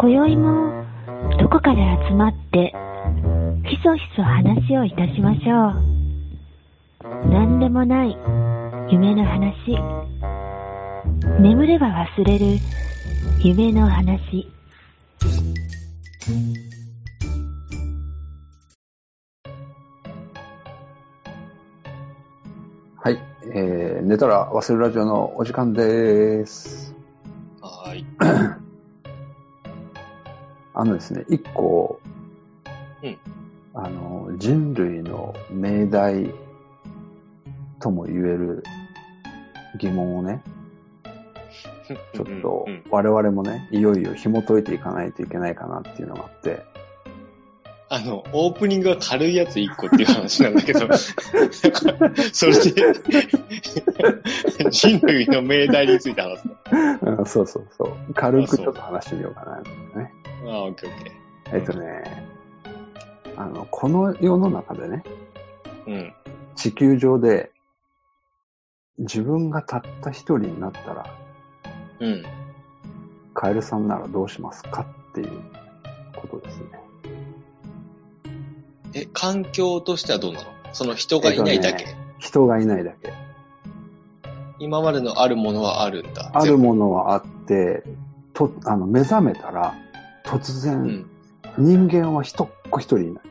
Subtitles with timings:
[0.00, 0.84] 今宵も
[1.40, 2.72] どこかで集まって
[3.68, 5.70] ひそひそ話をいたしましょ
[7.26, 7.28] う。
[7.28, 8.16] 何でもない
[8.92, 9.76] 夢の話。
[11.40, 12.60] 眠れば忘れる
[13.42, 14.46] 夢の話。
[22.94, 23.18] はい。
[23.52, 26.87] えー、寝たら忘れるラジオのお時間です。
[30.78, 32.00] あのですね、一個、
[33.02, 33.18] うん。
[33.74, 36.34] あの、人類の命題
[37.80, 38.62] とも言える
[39.80, 40.40] 疑問をね、
[42.14, 46.62] ちょっと我々もね、いよいよ紐解いていかないといけないかなっていうのがあって、
[47.88, 50.86] あの、オープニングが軽いやつ1個っていう話なんだけど、
[52.32, 52.94] それで、
[54.70, 56.54] 人類の命題について話すの。
[56.70, 58.14] うんそうそうそう。
[58.14, 59.60] 軽くちょっと話してみようかな、
[60.00, 60.12] ね。
[60.46, 61.12] ああ、オッケーオッケ
[61.52, 62.26] えっとね、
[63.36, 65.92] あの、この世の中でね、ー。
[65.92, 66.12] うん。
[66.56, 67.52] 地球上で
[68.98, 71.14] 自分がたった一人になったら、
[72.00, 72.24] うん。
[73.32, 75.30] カエルさんならどうしますかっていう
[76.16, 76.64] ことですね。
[78.94, 80.46] え、環境としてはどうなの？
[80.72, 83.07] その人がいないだけ、えっと人がいないだけ。
[84.58, 86.30] 今までのあるものはあるんだ。
[86.34, 87.84] あるものはあって、
[88.34, 89.74] と、あの、目覚めたら、
[90.24, 91.10] 突う然、ん。
[91.56, 93.24] 人間は一っ子一人いない。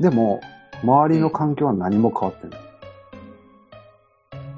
[0.00, 0.40] でも、
[0.82, 2.60] 周りの環境は何も変わってない。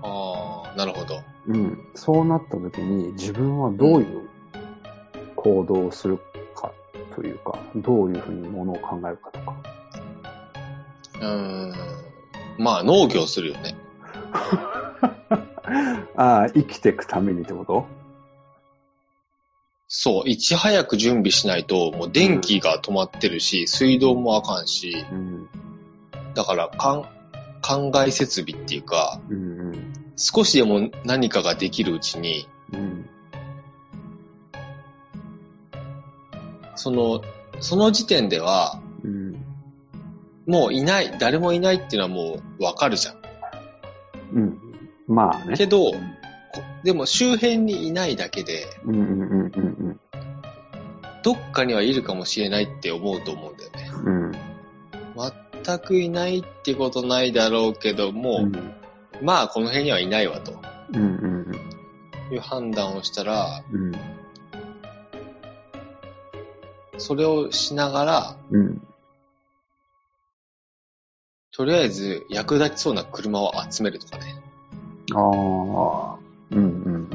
[0.03, 1.23] ああ、なるほど。
[1.47, 1.79] うん。
[1.95, 4.29] そうなった時に、自分はどういう
[5.37, 6.19] 行動をする
[6.55, 6.73] か
[7.15, 9.55] というか、どういうふうにものを考えるかとか。
[11.21, 11.75] うーん。
[12.59, 13.77] まあ、農業するよね。
[16.17, 17.87] ああ、生きていくためにってこと？
[19.87, 25.49] そう、いち早く準備しないと、もう電気が止まってるし、水道もあかんし、うん。
[26.35, 27.03] だから、かん、
[27.63, 29.95] 考え設備っていうか、うんうん。
[30.17, 33.09] 少しでも何かができるうちに、うん。
[36.77, 37.23] その、
[37.61, 39.45] その時点では、うん。
[40.47, 43.17] もういない、誰もいないっていうのはもうわかるじゃん。
[44.35, 44.68] うん。
[45.09, 45.57] まあね。
[45.57, 45.97] けど、こ
[46.85, 49.59] でも周辺にいないだけで、うんうんうんう
[49.91, 50.01] ん
[51.25, 53.91] どっかにはいるかもしれないって思うと思うんだよね。
[53.93, 54.23] うん。
[54.27, 54.33] うん。
[55.65, 58.75] 全くいないってことないだろうけども、うん
[59.21, 60.61] まあこの辺にはいないわと
[60.93, 61.39] うんうん
[62.31, 63.93] いう判断をしたら、うん。
[66.99, 68.83] それをしながら、うん。
[71.53, 74.38] とりあえず役立ちそうな車を集めるとかね。
[75.15, 76.17] ああ。
[76.51, 77.11] うんうん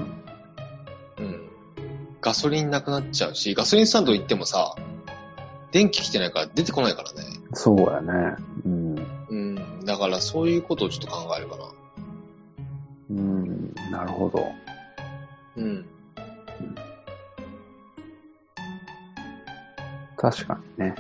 [1.20, 1.42] うん。
[2.22, 4.76] ガソリンなくなっちゃうし、ガソリンスタンド行ってもさ、
[5.72, 7.24] 電気来てないから出てこないからね。
[7.50, 7.56] うん。
[7.56, 8.36] そうやね。
[8.66, 8.96] うん。
[9.30, 9.86] うん。
[9.86, 11.64] だからそういうことをちょっと考えるかな。
[13.09, 13.74] うん。
[13.92, 14.48] なるほど。
[15.58, 15.86] うん。
[20.16, 20.96] 確かにね。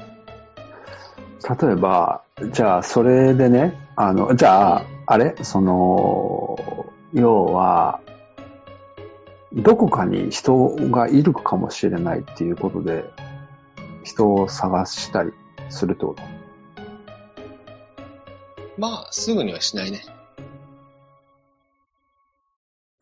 [1.61, 2.21] 例えば、
[2.51, 5.35] じゃあ、それでね、あの、じゃあ、あれ？
[5.43, 6.52] その、
[7.13, 8.01] 要は、
[9.53, 13.05] どこかに人がいるかもしれないっていうことで、
[14.03, 15.31] 人を探したり
[15.69, 16.23] するってこと？
[18.77, 20.03] まあ、すぐにはしないね。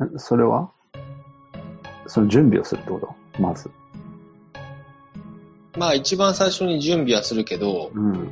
[0.04, 0.72] んそれは？
[2.08, 3.16] その準備をするってこと？
[3.42, 3.72] まず。
[5.78, 8.30] まあ、一番最初に準備はするけど、うん。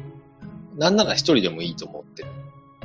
[0.78, 2.29] なんなら一人でもいいと思ってる。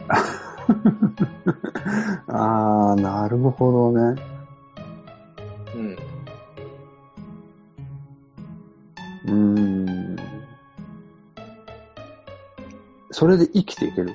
[2.29, 4.23] ああ、なるほどね。
[5.75, 5.99] うん。
[9.27, 10.17] うーん。
[13.11, 14.15] それで生きていける？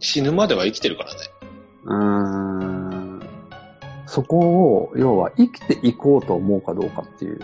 [0.00, 1.20] 死ぬまでは生きてるからね。
[1.84, 3.22] うーん。
[4.06, 7.40] そこを、要は生きていこうと思うかどうかっていう。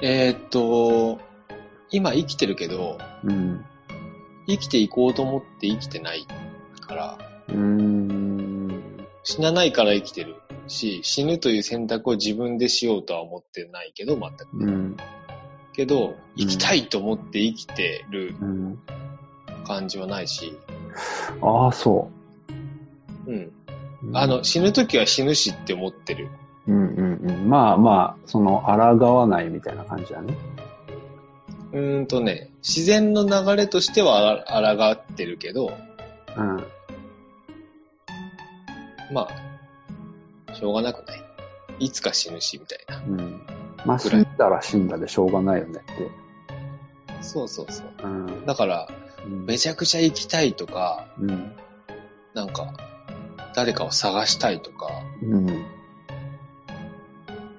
[0.00, 1.18] えーっと、
[1.90, 3.64] 今生きてるけど、うん。
[4.46, 6.26] 生きていこうと思って生きてない
[6.80, 9.06] から、うーん。
[9.22, 10.36] 死なないから生きてる
[10.68, 14.46] し、死ぬという選択を自分でしようとは思ってないけど、全く。
[14.52, 14.96] うん。
[15.72, 18.78] けど、生きたいと思って生きてるうん。
[19.66, 20.56] 感じはないし、
[21.42, 22.10] ああ、そ
[23.26, 23.34] うん。
[23.34, 23.52] う。
[24.14, 26.28] あの、、死ぬときは死ぬしって思ってる。
[26.68, 27.48] うんうんうん。
[27.48, 30.36] まあまあ、その、抗わないみたいな感じだね。
[31.72, 35.72] うーんとね、自然の流れとしてはあら抗ってるけど、
[36.36, 36.66] うん。
[39.12, 39.28] ま
[40.48, 41.22] あ、しょうがなくない。
[41.78, 42.96] いつか死ぬし、みたいな。
[42.96, 43.40] うん。
[43.84, 46.10] まあ、死んだら死んだでしょうがないよねって。
[47.22, 47.86] そうそうそう。
[48.02, 48.46] うん。
[48.46, 48.88] だから、
[49.24, 51.52] うんめちゃくちゃ行きたいとか、うん。
[52.34, 52.74] なんか、
[53.54, 54.88] 誰かを探したいとか、
[55.22, 55.66] うん。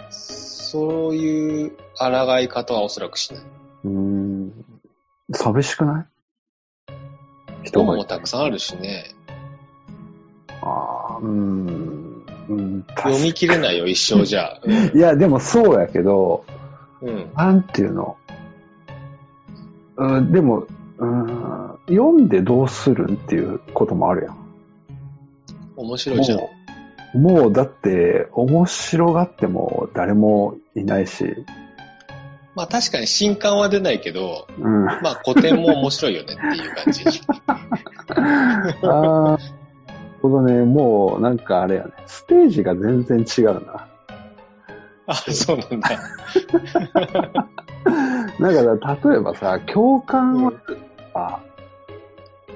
[0.10, 3.44] そういう抗い方はおそらくしない。
[3.86, 4.16] うん。
[5.31, 6.07] 寂しくな
[7.63, 7.68] い？
[7.68, 9.13] 人もたくさんあるしね。
[10.62, 12.25] ああ、うん。
[12.50, 12.85] うん。
[12.95, 14.59] 読み切れないよ、一生じゃ。
[14.95, 16.45] いや、でもそうやけど、
[17.01, 17.31] うん。
[17.35, 18.18] なんていうの？
[19.97, 20.65] うん、でも、
[20.97, 24.38] うん、読んでどうするんっていうこともあるやん。
[25.75, 26.39] 面白いじゃん。
[27.21, 31.35] もうだって、面白がっても誰もいないし、
[32.57, 34.86] まあ確かに新刊は出ないけど、うん。
[34.86, 37.04] まあ古典も面白いよねっていう感じ。
[37.38, 39.44] ああ、なる
[40.24, 43.86] ほどね、もうなんかあれやね、ステージが全然違うな。
[45.06, 45.89] あ、そうなんだ。
[47.30, 47.48] だか
[48.39, 50.51] ら例えばさ、共感は
[51.13, 51.39] さ、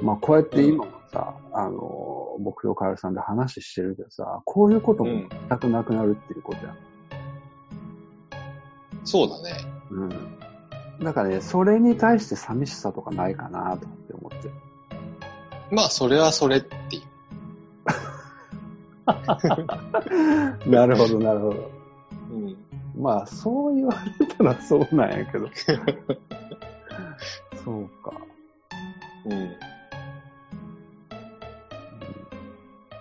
[0.01, 6.74] まあこうやって今もさ、あの、僕とカエルさんで話してるけどさ、こういうことも全くなくなるっていうことや。
[9.04, 9.81] そうだね。
[9.91, 10.09] うん。
[11.03, 14.49] だからね、それに対して寂しさとかないかなとって思って。
[15.71, 17.01] まあそれはそれっていう。
[20.69, 21.71] なるほど、なるほど。
[22.31, 22.55] うん。
[22.97, 25.49] まあ、そう言われたらそうなんやけど。
[27.63, 28.13] そうか。
[29.25, 29.55] うん。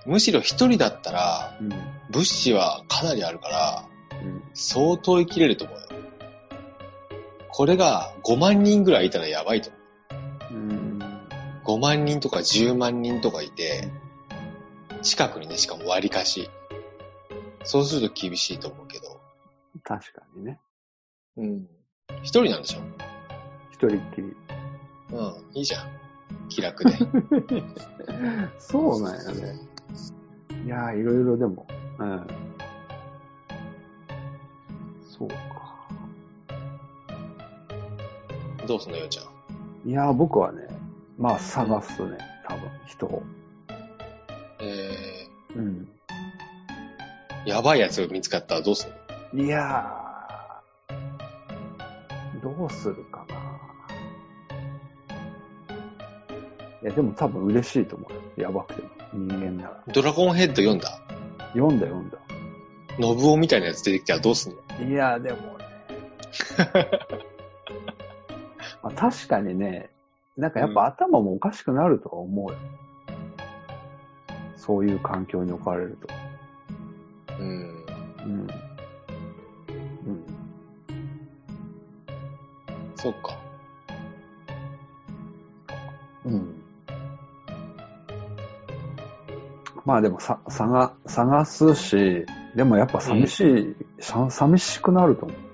[0.06, 1.68] むしろ一人だったら、うん。
[2.10, 3.84] 物資はかなりあるから、
[4.22, 4.42] うん。
[4.54, 5.89] 相当生きれると思うよ。
[7.60, 9.78] これが5万人ぐらいいたらやばいと思
[10.50, 10.98] うん。
[10.98, 11.66] う。
[11.66, 13.92] 5万人とか10万人とかいて、
[15.02, 16.50] 近くにね、しかも割り貸し。
[17.64, 19.20] そうすると厳しいと思うけど。
[19.84, 20.58] 確かにね。
[21.36, 21.68] うん。
[22.22, 22.80] 一人なんでしょ？
[23.72, 24.34] 一人っきり。
[25.12, 25.44] うん。
[25.52, 25.90] いいじゃん。
[26.48, 26.92] 気楽で。
[28.58, 29.60] そうなんやね。
[30.64, 31.66] いやー、いろいろでも。
[31.98, 32.26] うん。
[35.06, 35.59] そうか。
[38.70, 39.90] どうすんのようちゃん。
[39.90, 40.68] いやー、僕はね、
[41.18, 42.18] まあ、探すね。
[42.46, 43.20] 多分、人を。
[44.60, 45.26] え
[45.56, 45.88] うん。
[47.46, 48.90] ー、やばいやつが見つかったらどうすん
[49.36, 49.44] の？
[49.44, 53.34] いやー、どうするかな。
[56.82, 58.20] いや、でも多分嬉しいと思うよ。
[58.36, 58.88] やばくても。
[59.12, 59.82] 人間なら。
[59.92, 61.00] ドラゴンヘッド読んだ？
[61.54, 62.18] 読んだ読んだ。
[63.00, 64.88] ノブオみたいなやつ出てきたらどうすんの？
[64.88, 65.64] いや、でもね。
[69.00, 69.90] まあ、確かにね、
[70.36, 72.58] なんかやっぱ頭もおかしくなるとは思うよ。
[74.56, 75.98] そういう環境に置かれる
[77.26, 77.34] と。
[77.38, 77.46] うん。
[77.46, 78.40] うん。
[80.06, 80.24] うん。
[82.94, 83.38] そうか。
[86.26, 86.54] うん。
[89.86, 95.49] まあでもさ、探、探すし、でもやっぱ寂しい、さ寂しくなると思う。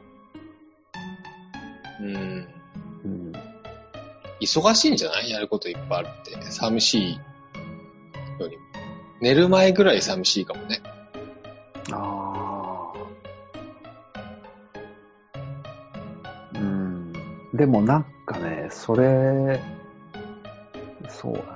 [4.46, 5.30] 忙しいんじゃない？
[5.30, 6.50] やることいっぱいあるって。
[6.50, 7.14] 寂しい
[8.38, 8.62] よりも。
[9.20, 10.80] 寝る前ぐらい寂しいかもね。
[11.92, 12.98] ああ。
[16.54, 17.12] うん。
[17.52, 19.60] でもなんかね、それ、
[21.08, 21.46] そうだね。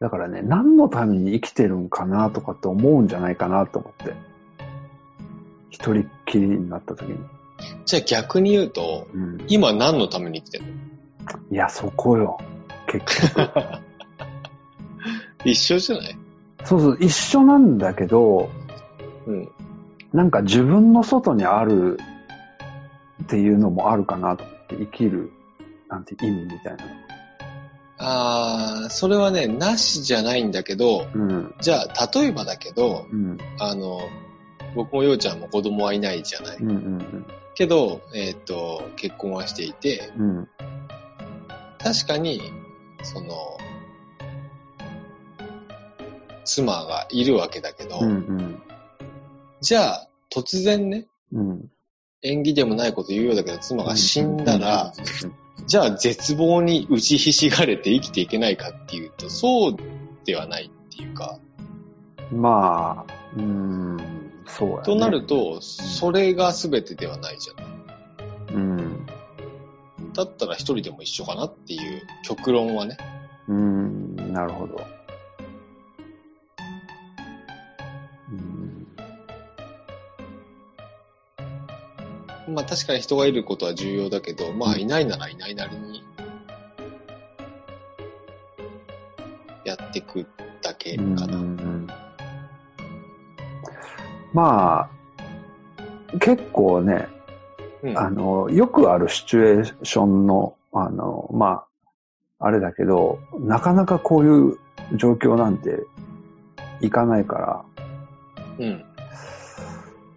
[0.00, 4.14] だからね、何のために生きてるんかなとかって思うんじゃないかなと思って。
[5.70, 7.18] 一人っきりになった時に。
[7.84, 9.44] じゃあ逆に言うと、うん。
[9.48, 10.72] 今何のために生きてるの？
[11.50, 12.38] いや、そこよ。
[12.86, 13.50] 結局。
[15.44, 16.18] 一緒じゃない？
[16.64, 18.48] そうそう、一緒なんだけど、
[19.26, 19.48] うん。
[20.12, 21.98] なんか自分の外にある
[23.24, 25.32] っていうのもあるかなと思って、生きる、
[25.88, 26.84] なんて意味みたいな
[28.04, 31.24] あー、それはね、なしじゃないんだけど、の。
[31.26, 31.54] うん。
[31.60, 33.38] じゃあ、例えばだけど、うん。
[33.58, 34.00] あの、
[34.74, 36.56] 僕もようちゃんも子供はいないじゃない。
[36.58, 40.36] うんうんけど、えっ、と、結婚はしていて、うん。
[40.38, 40.48] うん。
[41.78, 42.40] 確かに、
[43.02, 43.58] その、
[46.44, 48.62] 妻がいるわけだけど、うんうん。
[49.60, 51.70] じゃあ、突然ね、うん。
[52.22, 54.92] 縁起でもないこと言うようだけど、妻が死んだら、
[55.24, 59.76] うんじゃあ絶望に打ちひしがれて生きていけないかっていうと、そう
[60.24, 61.38] ではないっていうか、
[62.32, 67.66] まあ、うーん、そうや、ね、となると、それが全てではないじゃない。
[68.54, 69.06] うん。
[70.12, 72.98] だったら一人でも一緒かなっていう極論はね。
[73.48, 74.86] うん、なるほど。
[78.28, 78.34] う
[82.50, 86.04] ん、まあ確かに人がいることは重要だけど、まあいないならいないなりに
[89.64, 90.26] やっていく
[90.60, 91.38] だけかな。
[91.38, 91.71] うん
[94.32, 94.88] ま
[96.12, 97.08] あ、結構ね、
[97.82, 97.98] うん。
[97.98, 101.64] あの、よくあるシチュエーションの、あの、ま
[102.38, 104.58] あ、あれだけど、なかなかこういう
[104.96, 105.84] 状況なんて
[106.80, 107.64] いかないから、
[108.58, 108.84] うん。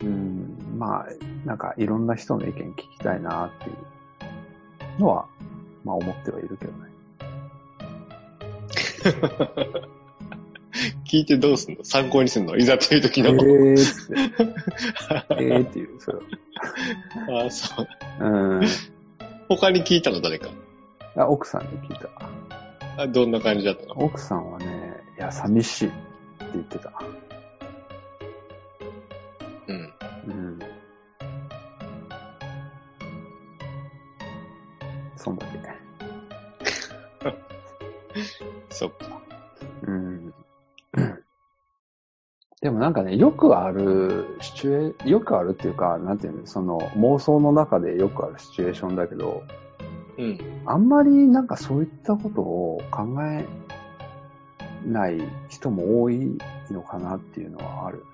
[0.01, 1.07] うん、まあ、
[1.45, 3.73] なんかいろんな人の意見聞きたいなってい
[4.97, 5.25] うのは、
[5.83, 6.85] まあ思ってはいるけどね。
[11.05, 11.83] 聞いてどうすんの？
[11.83, 12.55] 参考にすんの？
[12.57, 13.31] いざという時えの。
[13.31, 16.17] ーって、 えーっていう、それ
[17.45, 17.87] あそう。
[18.19, 18.61] うん。
[19.49, 20.49] 他に聞いたの誰か？
[21.17, 22.09] あ奥さんに聞いた。
[23.03, 23.93] あどんな感じだったの？
[23.97, 25.95] 奥さんはね、いや、寂しいって
[26.53, 26.93] 言ってた。
[42.75, 49.43] もなんかね、よくあるシチュエ、よくあるっていうか、なんていうの、その妄想の中でよくあるシチュエーションだけど、
[50.17, 50.39] うん。
[50.65, 53.45] あんまりなんかそういったことを考え
[54.85, 56.37] ない人も多い
[56.69, 58.05] のかなっていうのはある。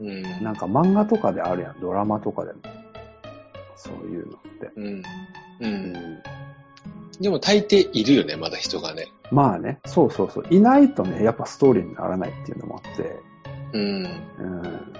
[0.00, 0.22] うん。
[0.42, 2.58] なんか漫画とかであるやん、ドラマとかでも。
[3.76, 4.70] そういうのって。
[4.76, 4.84] うん。
[4.86, 5.02] う。
[5.60, 6.22] うんん、
[7.20, 9.08] でも大抵いるよね、まだ人がね。
[9.30, 10.46] まあね、そうそうそう。
[10.50, 13.20] いないとね、やっぱストーリーにならないっていうのもあって。
[13.74, 13.82] うん。
[13.82, 14.92] うん。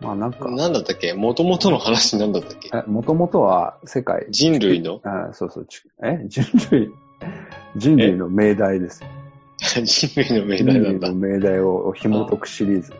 [0.00, 1.12] まあなんか、なんだったっけ？
[1.14, 2.70] 元々の話なんだったっけ？
[2.72, 5.00] え、もともとは世界、人類の？
[5.02, 6.24] あそうそう、ちえ？
[6.28, 6.92] 人類、
[7.76, 9.02] 人類の命題です。
[9.84, 11.20] 人類の命人題なんだ類の。
[11.28, 12.92] 命題を紐解くシリーズ。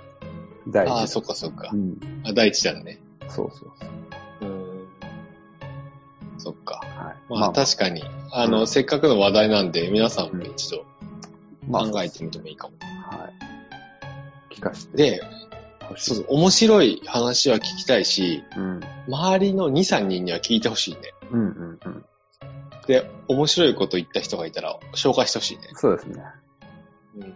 [0.68, 1.76] 第一ああ、そっかそっかう。
[1.76, 1.98] ん。
[2.24, 3.00] あ、第一弾ね。
[3.28, 3.86] そうそうそ
[4.46, 4.50] う。
[4.50, 4.88] うん。
[6.38, 6.74] そっか。
[6.74, 7.16] はい。
[7.28, 10.84] まあ確かに、あの、うんせっかくの話題なんで、皆さんも一度
[11.68, 12.74] まあ考えてみてもいいかも。
[13.10, 14.54] はい。
[14.54, 15.22] 聞かせてで。
[15.96, 18.80] そうそう、面白い話は聞きたいし、うん。
[19.08, 21.00] 周りの2、3人には聞いてほしいね。
[21.30, 22.04] うんうんうん。
[22.86, 25.62] で、面白いこと言った人がいたら紹介してほしいね。
[25.74, 26.22] そうですね。
[27.16, 27.34] うん。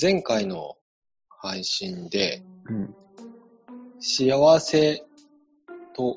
[0.00, 0.76] 前回の
[1.28, 2.94] 配信で、うん。
[4.00, 5.02] 幸せ
[5.94, 6.16] と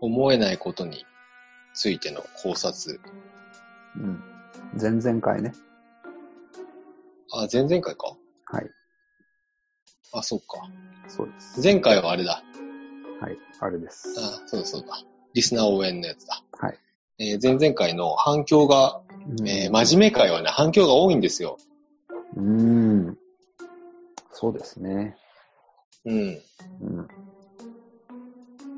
[0.00, 1.04] 思えないことに
[1.80, 3.00] ついての考察。
[3.96, 4.22] うん。
[4.78, 5.54] 前々回ね。
[7.32, 8.18] あ、前々回か？
[8.44, 8.70] はい。
[10.12, 10.58] あ、そっか。
[11.08, 11.62] そうです。
[11.62, 12.42] 前回はあれだ。
[13.18, 13.38] はい。
[13.60, 14.14] あれです。
[14.18, 15.02] あ、そうだそうだ。
[15.32, 16.44] リスナー応援のやつだ。
[16.58, 16.78] はい。
[17.18, 19.00] えー前々回の反響が、
[19.46, 21.56] えー真面目会はね、反響が多いんですよ。
[22.36, 22.42] 目。
[22.42, 23.18] うん。
[24.32, 25.16] そうですね。
[26.04, 26.42] うん。
[26.82, 27.08] うん。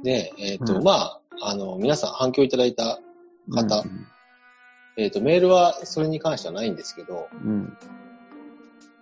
[0.04, 3.00] で、えっ、と、うんまあ、あの、皆さん反響いただいた
[3.50, 4.06] 方うん
[4.96, 7.76] えっ、と、メールはそれに関してはないんですけど、うん。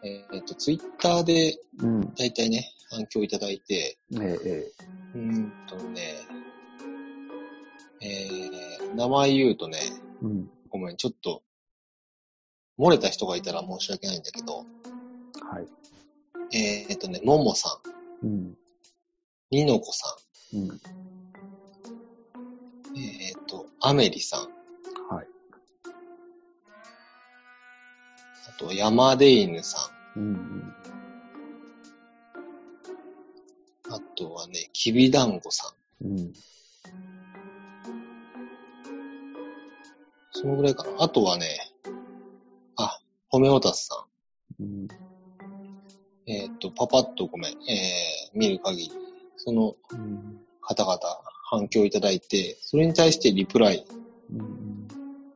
[0.05, 2.15] えっ、と、ツイッターでうん。
[2.15, 4.73] 大体ね、反響いただいて、えええ
[5.15, 6.21] うーんとね、
[8.01, 10.51] えー、名前言うとね、えうん。
[10.69, 11.43] ごめん、ちょっと、
[12.79, 16.57] 漏れた人がいたら申し訳ないんだけど、はい。
[16.57, 17.81] えー、っとね、ももさ
[18.23, 18.57] ん、うん。
[19.51, 20.17] にのこさ
[20.55, 20.81] うん。
[22.93, 24.41] ん、えー、っと、アメリさん、
[25.15, 25.27] はい。
[28.49, 30.33] あと、山出犬さうん。
[30.33, 30.75] ん、
[33.91, 36.33] あとはね、きびだんごさん、うん。
[40.33, 40.91] そのぐらいかな。
[40.99, 41.59] あとはね、
[42.77, 44.07] あ、ホメオタスさ
[44.59, 44.85] うん。
[44.85, 44.89] ん、
[46.27, 48.93] えー、っと、パパッとごめん、えー、見る限り、
[49.37, 50.41] そのうん。
[50.63, 50.99] 方々、
[51.51, 53.85] 反響いただいて、それに対してリプライ
[54.33, 54.87] うん。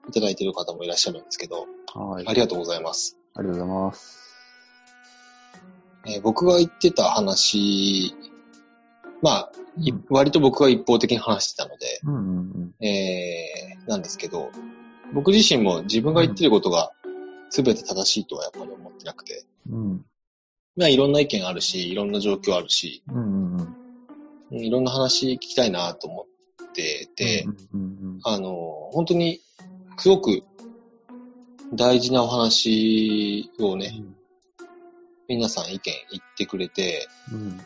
[0.09, 2.25] いただいている方もいらっしゃるんですけど、はい。
[2.28, 3.18] ありがとうございます。
[3.35, 4.21] ありがとうございます。
[6.06, 8.14] えー僕が言ってた話、
[9.23, 14.50] まあ、いうん割と僕が一方的に話してたので、うんうんえー、なんですけど、
[15.14, 16.92] 僕自身も自分が言ってることが
[17.50, 19.75] 全て正しいとはやっぱり思ってなくて、うん。
[19.75, 20.04] うん。
[20.76, 23.43] まあいろんな意見あるし、いろんな状況あるし、うん
[24.62, 26.26] いろんな話聞きたいなと思
[26.68, 29.40] ってて、うんうんあの、本当に、
[29.99, 30.42] すごく
[31.73, 33.78] 大事なお話をうん。
[33.78, 33.92] ね、
[35.28, 35.80] 皆さん意見
[36.11, 37.61] 言ってくれて、うん。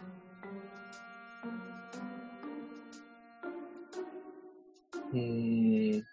[5.12, 6.04] うーん、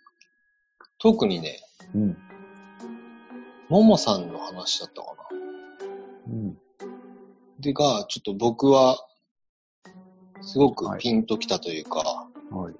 [1.00, 1.60] 特にね、
[1.94, 2.18] うん。
[3.70, 5.38] ももさんの話だったかな。
[6.28, 6.58] うん。
[7.60, 8.98] でが、ちょっと僕は、
[10.42, 11.00] すごくはい。
[11.00, 12.74] ピンときたというか、はい。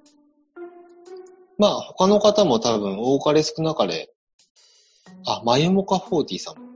[1.58, 4.10] まあ他の方も多分多かれ少なかれ、
[5.26, 6.66] あ、まゆもか40さんも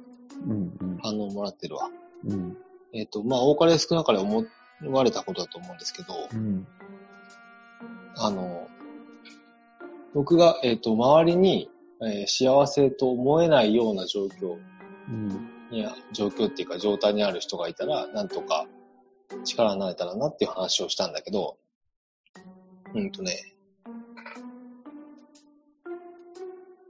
[0.46, 0.98] うんうん。
[1.02, 1.90] 反応もらってるわ。
[2.24, 2.56] うん。
[2.92, 4.44] えっ、と、まあ多かれ少なかれ思
[4.88, 6.66] われたことだと思うんですけど、うん。
[8.16, 8.66] あの、
[10.14, 11.70] 僕が、えっ、と、周りに、
[12.02, 14.56] えー幸せと思えないような状況
[15.08, 15.28] うん。
[15.70, 18.66] に、状況っていうか状態にある人がいたら、なんとか
[19.44, 21.56] 力になれたらなっていう話をしたんだけど、
[22.94, 23.36] うんとね、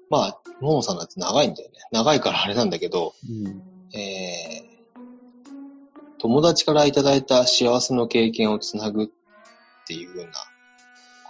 [0.09, 1.79] まあ、ももさんのやつ長いんだよね。
[1.93, 4.71] 長いからあれなんだけど、うんえー
[6.23, 9.09] 友達からいただいた幸せの経験をつなぐっ
[9.87, 10.33] ていうような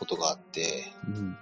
[0.01, 1.37] ことがあって、うん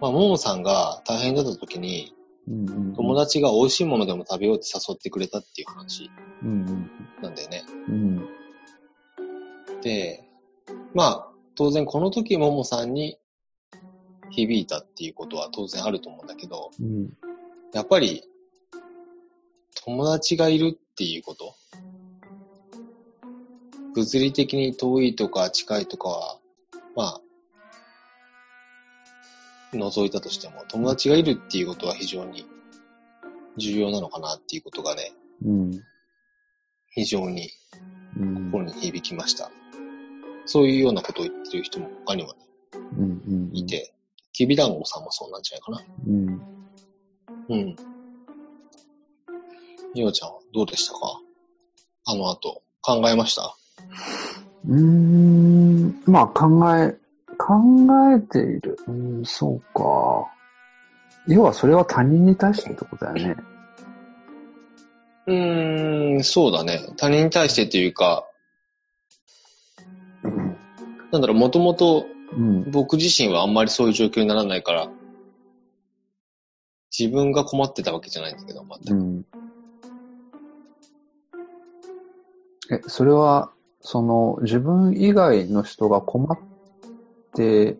[0.00, 2.12] まあ、ももさんが大変だった時に、
[2.48, 6.10] うんうん友達が美味しいものでも食べようって誘ってくれたっていう話
[6.42, 6.90] うん
[7.22, 7.62] なんだよね。
[7.88, 8.24] うんで、
[10.94, 13.18] まあ、当然この時ももさんに
[14.30, 17.10] 響いたっていうことは当然あると思うんだけど、うん。
[17.72, 18.22] やっぱり
[19.84, 21.54] 友達がいるっていうこと、
[23.94, 26.38] 物理的に遠いとか近いとかは、
[26.94, 27.20] まあ、
[29.72, 32.46] 除いたとしても、友達がいるっていうことは非常に
[33.56, 35.12] 重要なのかなっていうことがね、
[35.44, 35.82] うん。
[36.90, 37.50] 非常に
[38.16, 38.50] うん。
[38.50, 39.50] 心に響きました。
[40.46, 42.38] そういうようなことを言ってる人も他にもね
[42.98, 43.92] うんうんいて、
[44.32, 45.80] きびだんごさんもそうなんじゃないかな。
[46.06, 46.42] うん
[47.48, 47.76] うん。
[49.94, 51.20] みおちゃんはどうでしたか？
[52.06, 53.54] あの後、考えました？
[54.68, 56.96] うーん、まあ考え、
[57.36, 57.54] 考
[58.14, 58.78] えている。
[58.88, 60.26] うん、そうか。
[61.28, 63.36] 要はそれは他人に対してってことだよね。
[65.26, 66.80] うーん、そうだね。
[66.96, 68.31] 他人に対してというか、うん。
[71.12, 72.70] なんだろう、もともとうん。
[72.70, 74.88] 僕自身はあんまりそういう状況にならないから、
[76.96, 78.94] 自分が困ってたわけじゃないんだけど、全く。
[78.94, 79.26] うん。
[82.70, 86.38] え、それは、その、自分以外の人が困っ
[87.34, 87.76] て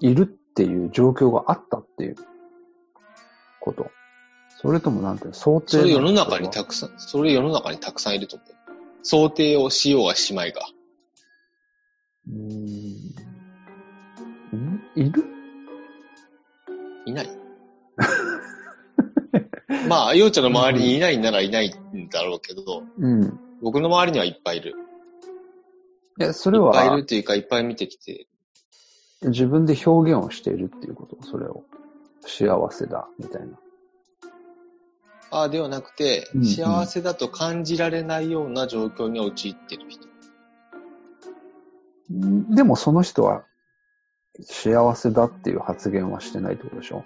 [0.00, 2.16] いるっていう状況があったっていう
[3.60, 3.90] こと？
[4.60, 8.48] それともなんていうの想定それ世の中にたたくさん、それ世の中にたくさんいると思う。
[9.02, 10.62] 想定をしようがしまいが。
[12.28, 12.34] うー
[14.56, 14.56] ん。
[14.56, 14.82] ん？
[14.94, 15.24] いる？
[17.06, 17.30] いない
[19.88, 23.38] まあ、ようちゃんの周りにいないならいないんだろうけど、うん。
[23.62, 24.74] 僕の周りにはいっぱいいる。
[26.18, 28.26] え、それいっぱいいはるっていうか、いっぱい見てきて、
[29.22, 31.16] 自分で表現をしているっていうこと？
[31.22, 31.64] それを。
[32.26, 33.58] 幸せだ、みたいな。
[35.30, 40.05] ああではなくて、うんうん幸せだと感じられないような状況に陥ってる人。
[42.12, 43.44] んでもその人は
[44.42, 47.04] 幸せだっていう発言はしてないってことでしょ？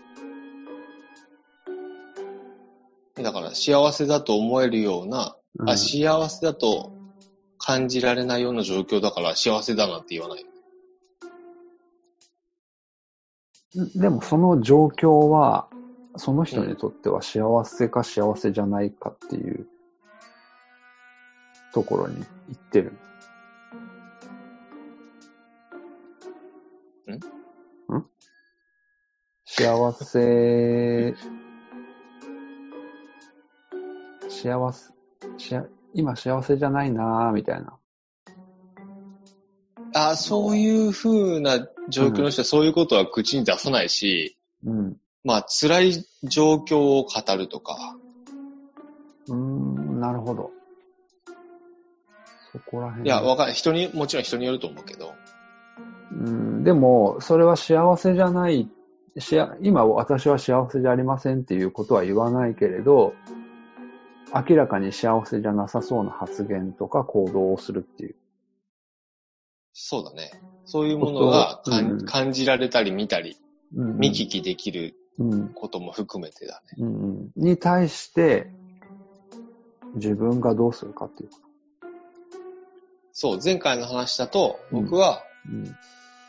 [3.16, 6.92] だから、幸せだと思えるような、うんあ、幸せだと
[7.58, 10.46] 感じられないような状況だから幸せだなんて言わない。
[13.94, 15.68] でもその状況は、
[16.16, 19.68] その人にとっては幸せか幸せじゃないかっていう
[21.72, 22.96] ところに行ってる。
[27.16, 27.96] ん？
[27.96, 28.07] ん
[29.44, 31.14] 幸せ、
[34.29, 34.92] 幸せ、
[35.38, 37.77] しあ今幸せじゃないなぁ、みたいな。
[39.92, 44.96] あそういう風な状況の人はそういうことは口に出さないし、うん。
[45.25, 47.96] まあ、辛い状況を語るとか、
[49.27, 50.51] うーん、なるほど。
[52.53, 53.05] そこら辺。
[53.05, 53.55] いや、わかんない。
[53.55, 55.14] 人に、もちろん人によると思うけど、
[56.20, 58.68] うん、でも、それは幸せじゃない、
[59.18, 63.14] しあ今私は幸せじゃありませんっていうことは言わないけれど、
[64.48, 68.14] 明らかに幸せじゃなさそうな発言とか行動をするっていう。
[69.72, 70.30] そうだね。
[70.64, 73.37] そういうものがうん感感じられたり見たり、
[73.74, 76.76] うん見聞きできるうん、ことも含めてだね。
[76.78, 77.30] うん、うん。
[77.37, 78.50] に対して、
[79.94, 81.37] 自分がどうするかっていうこ
[83.12, 85.76] そう、前回の話だと、うん僕は、うん。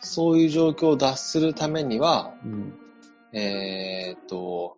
[0.01, 2.73] そういう状況を脱するためには、うん。
[3.33, 4.75] えーっと、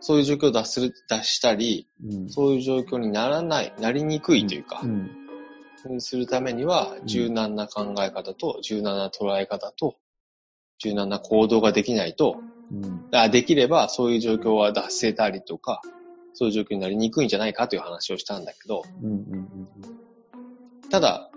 [0.00, 2.30] そういう状況を脱する、脱したり、うん。
[2.30, 5.10] そういう状況にならない、なりにくいというかう、ん。
[5.94, 9.96] にするためには、ん柔軟な考え方と、柔軟な捉え方と、
[10.78, 13.04] 柔軟な行動ができないと、うん。
[13.12, 15.82] あできればそういう状況は脱せたりとか、
[16.34, 19.10] そういう状況になりにくいんじゃないかという話をしたんだけど、うん。
[19.10, 19.48] うん。
[20.90, 21.30] ただ、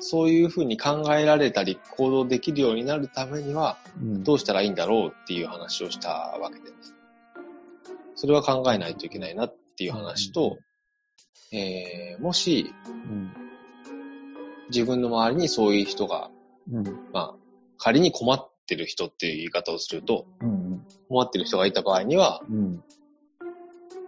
[0.00, 4.24] そういうふうに考えられたり行動できるようになるためには、うん。
[4.24, 6.94] どうしたらいいんだろうっていう話をしたわけです。
[8.14, 10.58] それは考えないといけないなっていう話と、
[11.52, 13.32] えー、もしうん。
[14.70, 16.30] 自分の周りにそういう人が、
[16.70, 16.84] うん。
[17.12, 17.34] まあ、
[17.78, 20.84] 仮に困ってる人っていう言い方をすると、うん。
[21.08, 22.84] 困ってる人がいた場合には、うん。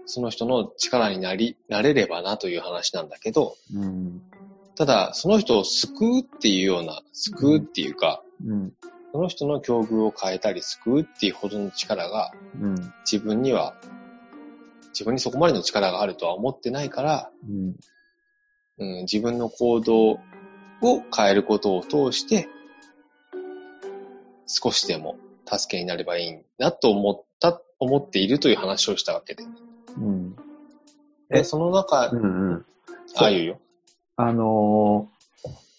[0.07, 4.23] その人の力になり、なれればなという話なんだけど、うん。
[4.81, 8.73] ただ、その人を救うっていうような、救うっていうか、うん。
[9.13, 12.95] その人の境遇を変えたり救うっていうほどの力がうん。
[13.05, 13.75] 自分には、
[14.95, 17.77] 自分にそこまでの力があるとは思ってないから、うん。
[18.79, 20.19] うん、自分の行動を
[21.15, 22.49] 変えることを通して、
[24.47, 29.45] 少しでも助けになればいいなと思った、思っているという話をしたわけで。
[29.99, 30.35] うん。
[31.29, 32.23] で、えその中、うん。
[32.23, 32.67] うん。
[33.17, 33.61] ああいうよ。
[34.23, 35.09] あの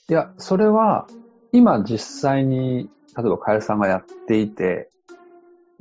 [0.10, 1.08] いや、それは、
[1.52, 4.90] 今実際に、例えばカエルさんがやっていて、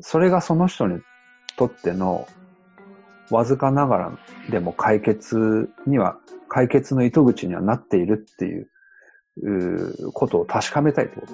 [0.01, 1.01] それがその人に
[1.57, 2.29] とっての、
[3.31, 4.19] わずかながら
[4.51, 6.19] でも解決には、
[6.49, 8.69] 解決の糸口にはなっているっていう、
[9.43, 11.33] うことを確かめたいってこと？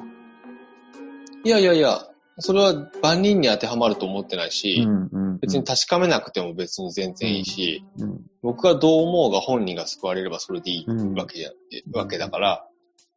[1.45, 1.99] いやいやいや、
[2.39, 11.51] それは万人に当てはまると思ってないし、んうん別に確かめなくても別に全然いいし、うん僕がどう思うが本人が救われればそれでいいうんわけじゃ、
[11.93, 12.69] わけだから、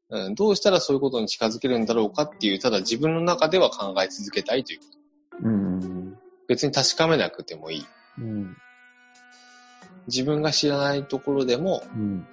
[0.09, 4.79] うん、どうしたらそういうことに近づけるんだろうかっていう、ただ自分の中では考え続けたいという。
[5.43, 6.17] うん。
[6.47, 7.85] 別に確かめなくてもいい。
[8.17, 8.57] うん。
[10.07, 12.27] 自分が知らないところでも、うん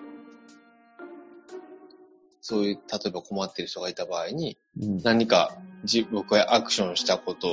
[2.49, 7.53] そういう、例えば困っている人がいた場合に、うん何かじ僕がアクションしたこと、い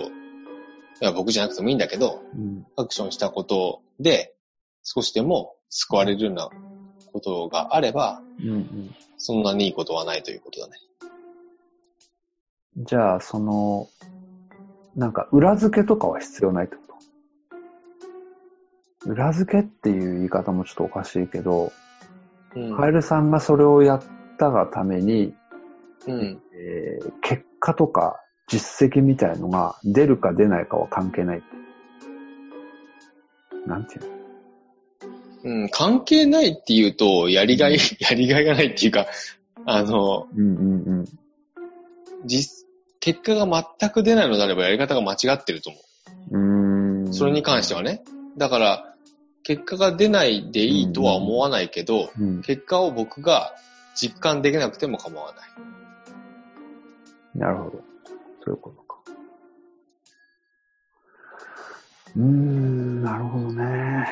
[0.99, 4.35] や僕じゃなくてもいいんだけど、うんアクションしたことで、
[4.83, 6.47] 少しでも救われるような
[7.11, 10.73] ことがあれば、うんそんなにいいことはないということだね。
[12.77, 13.87] じゃあ、その、
[14.95, 16.81] なんか裏付けとかは必要ないってこ
[19.01, 19.09] と？
[19.09, 21.71] 裏付けっていう言い方もちょっとおかしいけど、
[22.55, 22.77] うん。
[22.77, 24.03] カエルさんがそれをやっ
[24.43, 25.33] たがために、
[26.07, 26.41] うん。
[26.53, 31.43] えー結果とか実績みたいのが出るか出ないかは関係ない。
[33.65, 34.07] なんていうの？
[35.61, 39.07] うん、関係ないっていうと、やりがい、やりがいがないっていうか、
[39.65, 41.05] あの、うんうん
[42.25, 42.67] 実、
[42.99, 45.79] 結果が全く出ないのであればやり方が間違ってると思
[46.31, 47.05] うん。
[47.05, 47.09] う。
[47.09, 47.13] ん。
[47.13, 48.03] それに関してはね。
[48.37, 48.93] だから、
[49.43, 52.41] 結果が出ないでいいとは思わないけど、うん。
[52.41, 53.53] 結果を僕が
[53.95, 55.73] 実感できなくても構わない。
[57.35, 57.71] なるほど。
[58.43, 58.97] そういうことか。
[62.15, 64.07] うーん、なるほどね。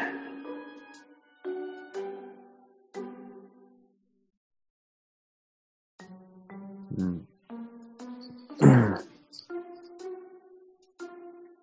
[6.98, 7.28] うん。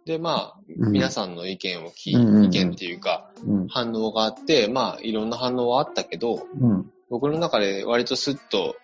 [0.04, 3.68] で、まあ、うん皆さんの意見を聞い、うん意見っていうか、うん。
[3.68, 6.92] 反応があって、まあ、いろんな反応はあったけど、うん。
[7.10, 8.76] 僕の中で割とスッと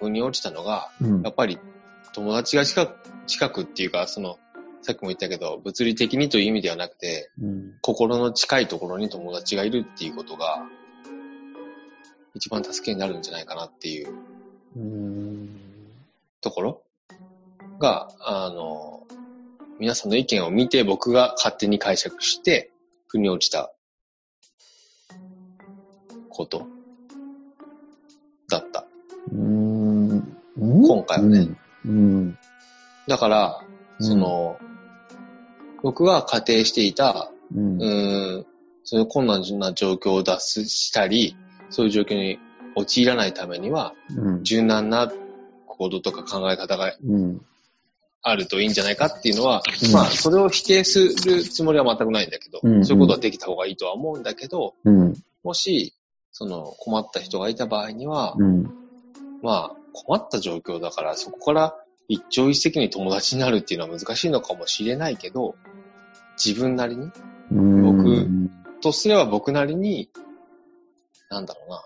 [0.00, 1.58] 腑に落ちたのが、うんやっぱり
[2.16, 4.38] 友達が近く、近くっていうか、その、
[4.80, 7.74] さっきも言ったけど、物理的にという意味ではなくて、うん。
[7.82, 10.62] 心の近いところに友達がいるっていうことが、
[12.34, 14.14] 一番助けになるんじゃないかなっていう
[14.76, 15.60] うん。
[16.40, 16.82] ところ
[17.78, 19.06] が、あの、
[19.78, 22.70] 皆さんの意見を見て僕が勝手に解釈して、
[23.08, 23.72] 腑に落ちた
[26.30, 26.66] こと
[28.48, 28.86] だった。
[29.32, 30.36] うん。
[30.58, 31.48] 今回はね。
[31.84, 32.38] うん。
[33.06, 33.60] だから、
[33.98, 34.58] うんその、
[35.82, 37.80] 僕が仮定していた、うん。
[37.80, 38.46] うーん、
[38.84, 41.36] そういう困難な状況を脱出したり、
[41.70, 42.38] そういう状況に
[42.74, 44.44] 陥らないためには、うん。
[44.44, 45.10] 柔軟な
[45.66, 47.40] 行動とか考え方がうん。
[48.22, 55.14] あるといいんじゃないかっていうのは、うんまあ、それを否定するつもりは全くないんだけど、うんそういうことはできた方がいいとは思うんだけど、うん。
[55.44, 55.94] もし、
[56.38, 58.70] その困った人がいた場合には、うん。
[59.42, 61.74] まあ、困った状況だから、そこから
[62.08, 65.54] 一朝一夕に友達になるっていうのは難しいのかもしれないけど、
[66.36, 67.10] 自分なりに、
[67.52, 67.82] うん。
[67.96, 70.10] 僕とすれば僕なりに、
[71.30, 71.82] なんだろうな。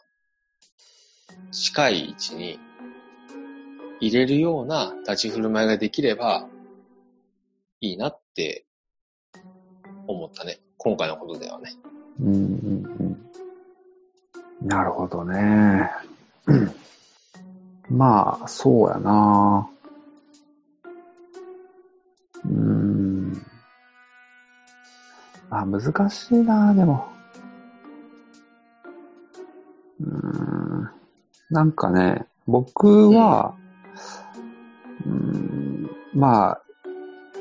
[1.53, 2.59] 近い位置に
[4.01, 6.49] 入れるような立ち振る舞いができれば
[7.81, 8.67] いいなって
[10.09, 10.59] 思ったね。
[10.77, 11.77] 今回のことではね。
[12.21, 13.10] うんうんうん。
[14.63, 15.91] なるほどね。
[17.89, 19.69] まあ、そうやな。
[22.45, 23.47] うーん。
[25.51, 27.09] あ、難しいな、でも。
[30.01, 30.91] うーん。
[31.51, 33.57] なんかね、僕は、
[35.05, 36.63] うん、まあ、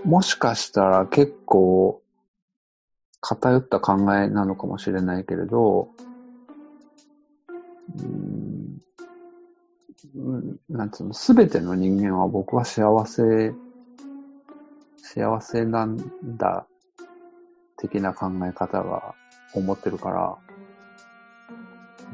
[0.04, 2.02] もしかしたら結構
[3.22, 5.90] 偏った考えなのかもしれないけれど、
[7.96, 8.82] うーん
[10.16, 13.54] うんなんつうの、すべての人間は僕は幸せ、
[14.98, 15.98] 幸せなん
[16.38, 16.68] だ、
[17.78, 19.16] 的な考え方が
[19.54, 20.38] 思ってるから、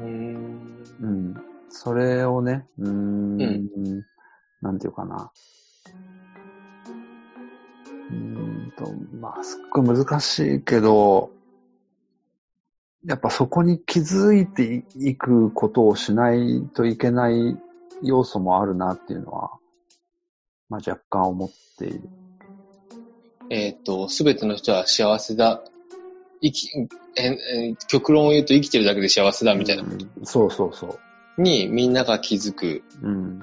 [0.00, 0.84] うん。
[1.00, 1.34] うん。
[1.70, 4.06] それをね、うーん、う
[4.62, 5.30] なんていうかな。
[8.10, 11.30] うーんと、まあ、すっごい難しいけど、
[13.06, 17.56] やっぱそこに気づいていくことをしないといけない
[18.02, 19.52] 要素もあるなっていうのは、
[20.68, 22.00] まあ若干思っている。
[23.48, 25.62] えっ、と、すべての人は幸せだ。
[26.42, 26.68] 生き、
[27.16, 29.84] ええ極論を言うと生きてるだけで幸せだみたいな。
[29.84, 30.98] うんそうそうそ
[31.38, 31.42] う。
[31.42, 33.42] にみんなが気づく、うん。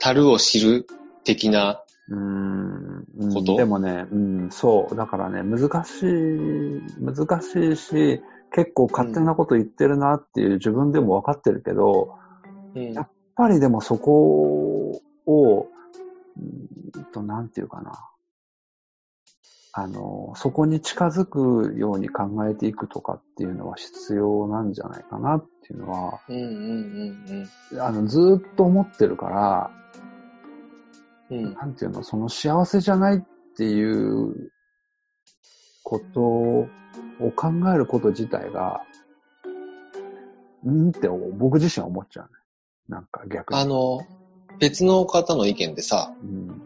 [0.00, 0.86] 樽を知る
[1.24, 4.96] 的な、うんことでもね、うん、そう。
[4.96, 8.22] だからね、難しい、難しいし、
[8.54, 12.14] 結構勝手なこと言ってるなっていう自分でも分かってるけど、
[12.74, 15.68] うんやっぱりでもそこを、
[16.36, 18.10] うんと、なんていうかな。
[19.72, 29.70] あの、そこに近づくように考えていくとかっていうのは必要なんじゃないかなっていうのは、うんうんうんあの、ずーっと思ってるから、
[31.30, 31.38] うん。
[31.38, 31.54] うん。
[31.54, 33.22] なんていうの、その幸せじゃないっ
[33.56, 34.52] ていう
[35.84, 36.68] ことを
[37.36, 38.82] 考えること自体が、
[40.64, 42.30] うんって僕自身は思っちゃうね。
[42.88, 43.60] なんか逆に。
[43.60, 44.00] あの、
[44.58, 46.62] 別の方の意見でさ、うん、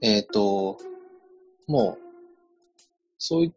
[0.00, 0.78] えっ、と、
[1.68, 2.04] もう、
[3.18, 3.52] そういっ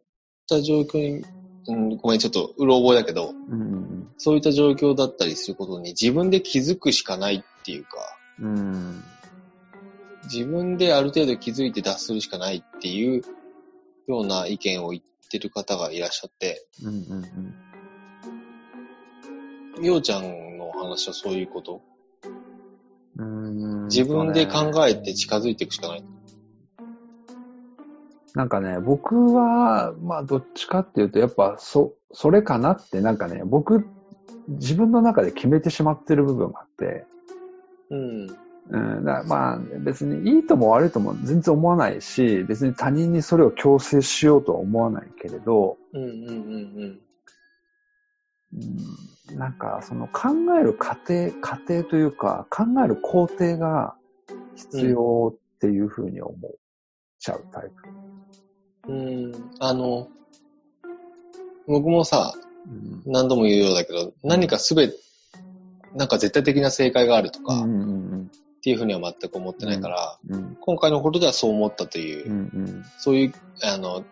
[0.48, 1.24] た状況に、
[1.68, 7.98] うん、ごめん、ちょっとうろ覚えだけど、うん、そういった状況だったりすることに自分で気づくしかないっていうか、
[8.40, 9.02] うん、
[10.24, 13.22] 自分である程度気づいて脱するしかないっていう
[14.08, 17.24] ような意見を言ってる方がいらっしゃって、うん、うん、
[19.78, 19.84] うん。
[19.84, 21.82] ようちゃんの話はそういうこと？
[23.16, 26.04] うん自分で考えて近づいていくしかない。
[28.34, 33.86] なんかね、僕は、まあ、どっちかっていうと、やっぱ、そ、それかなって、なんかね、僕、
[34.46, 37.04] 自分の中で決めてしまってる部分があって、
[37.90, 38.26] うん。
[38.70, 46.98] うん、だまあ、別にいいとも悪いとも全然思わないし、別に他人にそれを強制しようとは思わないけれど、うんうんうん
[49.30, 50.28] うん、なんか、その考
[50.60, 53.94] える過程、過程というか、考える工程が
[54.56, 56.50] 必要っていうふうに思っ
[57.18, 57.70] ちゃうタイ
[58.84, 58.92] プ。
[58.92, 59.24] うん。
[59.24, 59.50] うん。
[59.60, 60.08] あの、
[61.66, 62.34] 僕もさ、
[62.66, 64.94] うん何度も言うようだけど、何かすべて、
[65.94, 67.76] なんか絶対的な正解があるとか、っうんう
[68.16, 70.34] んていうふうには全く思ってないから、うん。
[70.34, 70.56] うん。
[70.60, 72.84] 今回のことではそう思ったという、うんうん。
[72.98, 74.04] そういう、あの、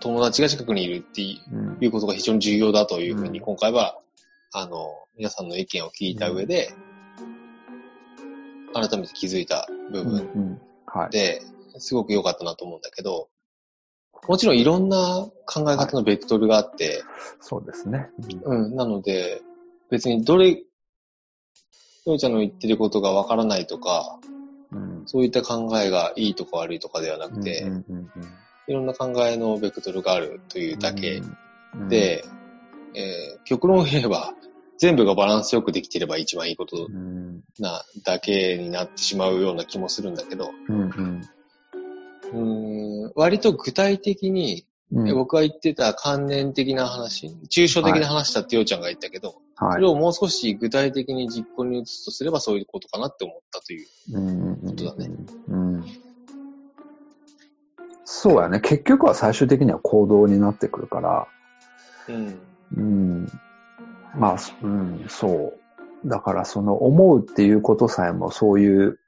[0.00, 1.40] 友達が近くにいるってい
[1.80, 3.44] うことが非常に重要だというふうに、うん。
[3.44, 3.98] 今回は、
[4.52, 6.74] あの、皆さんの意見を聞いた上で、
[8.74, 11.10] 改めて気づいた部分んはい。
[11.10, 11.42] で、
[11.78, 13.28] すごく良かったなと思うんだけど、
[14.28, 17.02] もちろんいろんな考え方のベクトルがあって、
[17.40, 18.08] そうですね。
[18.44, 19.42] うん、なので、
[19.90, 20.62] 別にどれ、
[22.06, 24.18] ようちゃんの言ってることがわからないとか、
[24.72, 25.02] うん。
[25.06, 27.64] そういった考えがいいとか悪いとかではなくて、
[28.66, 31.22] いろんな考えのベクトルがあるというだけ
[31.74, 32.24] うんで、
[32.94, 34.34] えー極論を言えば、
[34.78, 37.42] 全部がバランスよくできていれば一番いいことうん。
[37.58, 40.90] なだけになってしまうような気もするんだけど、うん
[42.32, 53.86] うん割と具体的に、うんえ僕が言ってた観念的な話、抽象的な話だってようちゃんが言ったけど、はいそれをもう少し具体的に実行に移すとすればそういうことかなって思ったという。
[54.66, 55.10] ことだね
[55.48, 55.84] うん
[58.04, 58.60] そうやね。
[58.60, 61.26] 結局は最終的には行動になってくるから、
[62.08, 62.40] うん。
[62.76, 63.26] うん。
[64.14, 65.54] まあ、うん、そ
[66.04, 66.08] う。
[66.08, 68.98] だからその思うっていうことさえもそういう、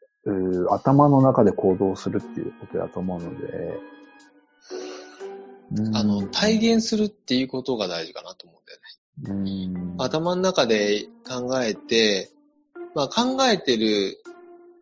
[0.70, 3.94] 頭の中で行動するっていうことだと思うので、うん
[5.94, 8.84] あの、体現するっていうことが大事かなと思うんだよね。
[9.22, 12.30] うん頭の中で考えて、
[12.94, 14.18] まあ考えてる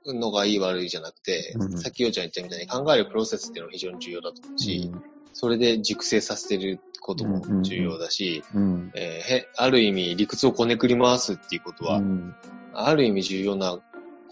[0.07, 4.90] のがいい悪いじゃなくて、うんさっきようちゃん言ったみたいに考えるプロセスっていうのが非常に重要だと思うし、
[5.33, 8.90] それで熟成させてることも重要だし、うん。
[8.95, 12.35] えーへある意味理屈をこねくり回すっていうことは、うん。
[12.73, 13.79] ある意味重要な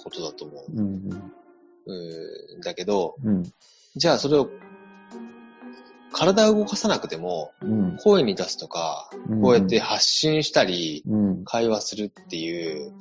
[0.03, 0.73] ことだと思う。
[0.73, 2.61] うん。
[2.63, 3.45] だけど、うん。
[3.97, 4.49] じゃあそれを
[6.13, 7.97] 体を動かさなくても、うん。
[7.99, 11.45] 声に出すとか、うんこうやって発信したり、うん。
[11.45, 12.93] 会話するっていう、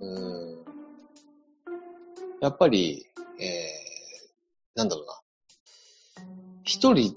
[0.00, 0.64] うーん、
[2.40, 3.06] やっぱり、
[3.38, 5.20] えー、なんだろうな。
[6.64, 7.14] 一人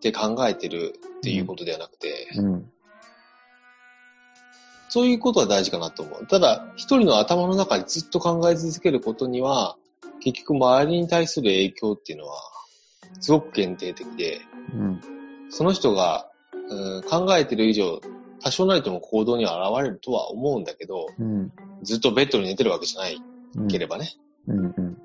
[0.00, 2.70] で考えてるっていうことではなくて、うん。
[4.88, 6.26] そういうことは大事かなと思う。
[6.26, 9.76] ただ、一人の頭の中でずっと考え続けることには、
[10.20, 12.40] 結局周りに対する影響っていうのは、
[13.20, 14.40] すごく限定的で、
[14.74, 15.00] うん。
[15.50, 16.28] その人が、
[16.68, 18.00] うん考えてる以上、
[18.42, 21.52] 多少なりとも行動には現れるとは思うんだけど、うん。
[21.82, 23.20] ずっとベッドに寝てるわけじゃない
[23.56, 23.68] うん。
[23.68, 24.14] ければね。
[24.48, 24.74] うん。
[24.76, 24.96] うん。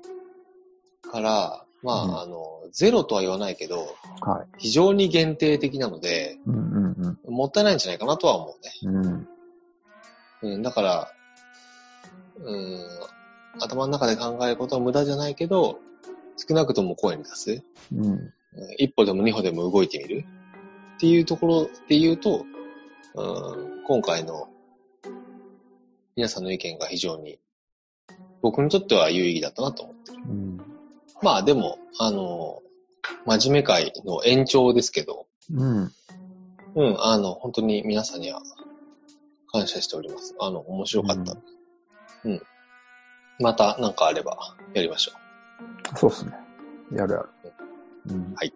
[1.10, 4.46] から、まあ、うんあの、ゼロとは言わないけど、はい。
[4.58, 7.16] 非常に限定的なので、うん。
[7.26, 7.34] うん。
[7.34, 8.92] もったいないんじゃないかなとは思うね。
[10.42, 10.54] うん。
[10.54, 11.12] うん、だから、
[12.44, 12.78] うん、
[13.60, 15.78] 頭の中で考えることは無駄じゃないけど、
[16.36, 17.62] 少なくとも声に出す。
[17.92, 18.04] うん。
[18.06, 18.32] うん
[18.76, 20.26] 一歩でも二歩でも動いてみる。
[20.96, 22.44] っていうところで言うと、
[23.14, 24.50] うん、今回の
[26.16, 27.38] 皆さんの意見が非常に
[28.42, 30.18] 僕にとっては有意義だったなと思ってる。
[30.28, 30.60] うん。
[31.22, 32.60] まあでも、あの、
[33.24, 35.92] 真面目会の延長ですけど、うん。
[36.74, 38.42] うん、あの、本当に皆さんには
[39.50, 40.34] 感謝しております。
[40.40, 41.36] あの、面白かった。
[42.24, 42.42] うん。
[43.38, 45.12] また何かあればやりましょ
[45.96, 46.32] そうっすね。
[46.92, 47.28] やるやる。
[48.10, 48.34] うん。
[48.34, 48.52] はい。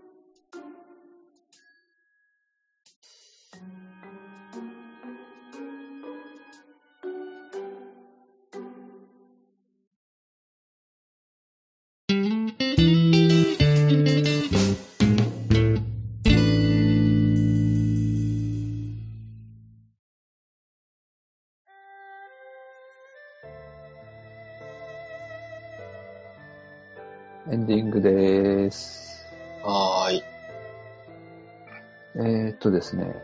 [32.77, 33.15] ですね。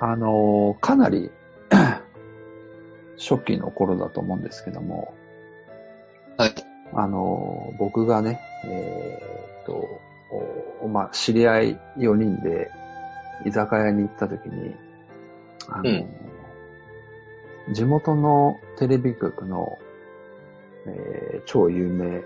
[0.00, 1.30] あのーかなり
[3.18, 5.14] 初期の頃だと思うんですけども、
[6.36, 6.54] はい。
[6.94, 10.00] あのー僕がね、えーっと、
[10.82, 12.70] おまあ、知り合い4人で
[13.44, 14.74] 居酒屋に行った時に、
[15.68, 16.06] あのー
[17.72, 19.78] 地元のテレビ局の、
[20.86, 22.22] えー超有名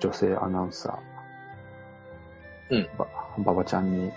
[0.00, 3.06] 女性アナウンサー、うんば、
[3.38, 4.12] ばばちゃんに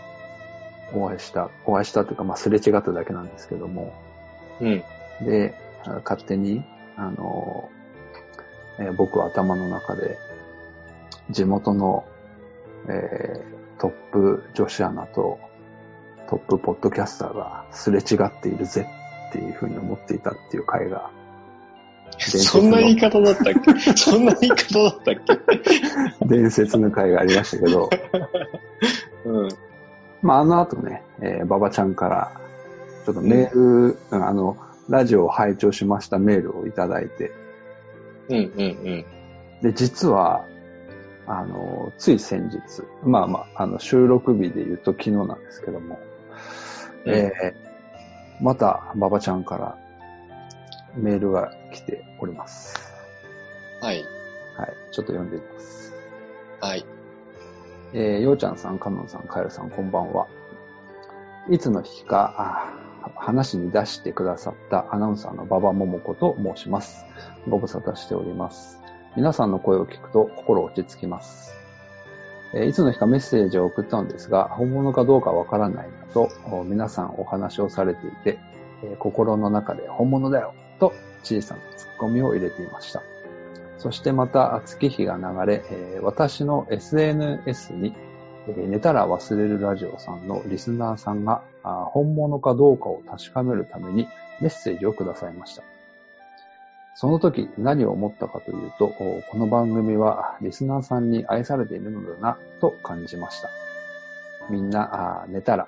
[0.94, 3.94] お会いした、お会いしたというか、まあ、すれ違っただけなんですけども、
[4.60, 4.84] うん。
[5.22, 5.54] で、
[5.86, 6.64] あ勝手に、
[6.98, 7.70] あの、
[8.80, 10.18] えー僕は頭の中で、
[11.30, 12.06] 地元の、
[12.88, 15.40] えートップ女子アナと
[16.30, 18.88] トップポッドキャスターがすれ違っているぜ
[19.30, 21.10] っていうふうに思っていたっていう回が、
[22.20, 23.94] そんな言い方だったっけ？
[23.98, 25.16] そんな言い方だったっ
[26.22, 26.26] け？
[26.28, 27.90] 伝説の回がありましたけど、
[29.26, 29.50] うん。
[30.22, 32.32] まあ、あの後ね、えー、馬場ちゃんから、
[33.06, 34.58] ちょっとメール、うんあの、
[34.90, 37.32] ラジオを拝聴しましたメールをいただいて、
[38.30, 39.06] うんうんうん。
[39.62, 40.46] で、実は、
[41.28, 42.60] あの、つい先日、
[43.04, 46.00] まあまあ、あの、収録日で言うと昨日なんですけども、
[47.06, 47.72] うんえー
[48.42, 49.78] また、馬場ちゃんから
[50.96, 52.74] メールが来ております。
[53.80, 54.04] はい。
[54.58, 54.74] はい。
[54.92, 55.94] ちょっと読んでみます。
[56.60, 56.86] はい。
[57.94, 60.28] えー、ようちゃんさん、かのんさん、かえるさん、こんばんは。
[61.50, 62.74] いつの日か、
[63.16, 67.06] 話に出してくださったアナウンサーの馬場桃子と申します。
[67.50, 68.80] ご無沙汰しております。
[69.18, 71.54] 皆さんの声を聞くと心落ち着きます。
[72.54, 76.30] えいつの日かメッセージを送ったのですが、本物かどうかわからないなと、
[76.64, 78.40] 皆さんお話をされていて、
[78.84, 83.04] え心の中で本物だよと小さなツッコミを入れていました。
[83.82, 87.96] そしてまた月日が流れ、えー私の SNS に、
[88.48, 94.08] えー寝たら忘れるラジオさんのリスナーさんが本物かどうかを確かめるために
[94.40, 95.64] メッセージをくださいました。
[96.94, 103.50] その時何を思ったかというと、この番組はリスナーさんに愛されているのだなと感じました。
[104.52, 105.68] みんな寝たら、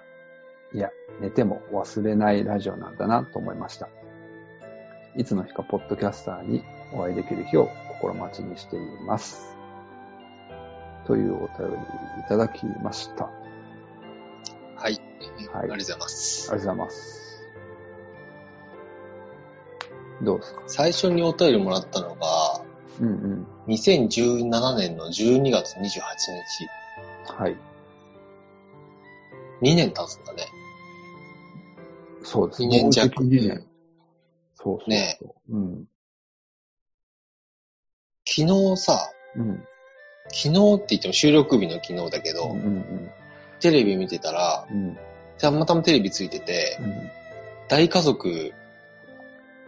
[0.72, 3.90] いや、寝ても忘れないラジオなんだなと思いました。
[5.16, 9.56] いつの日かポッドキャスターにお会いできる日を心待ちにしています。
[11.06, 11.74] というお便り
[12.22, 13.26] いただきました。
[13.26, 13.30] あ
[14.76, 14.94] はい。
[15.52, 16.52] はいありがとうございます。
[16.56, 17.24] りがとうございます。
[20.22, 20.62] どうですか？
[20.68, 22.62] 最初にお便りもらったのが、
[23.02, 23.48] うんうん。
[23.68, 26.00] 2017年の12月28日。
[27.26, 27.58] はい。
[29.62, 30.48] 2年経つんだね。
[32.24, 33.24] そうです2年弱。
[33.24, 33.68] もうじき2年。
[34.56, 34.90] そうそうそう。
[34.90, 35.20] ね
[35.50, 35.86] うん。
[38.36, 39.64] 昨日さ、うん。
[40.30, 43.10] 昨日って言っても収録日の昨日だけど、うんうん
[43.60, 44.88] テレビ見てたら、うん。
[44.88, 44.98] うん。
[45.38, 47.10] たまたまテレビついてて、うん。
[47.70, 48.54] 大家族、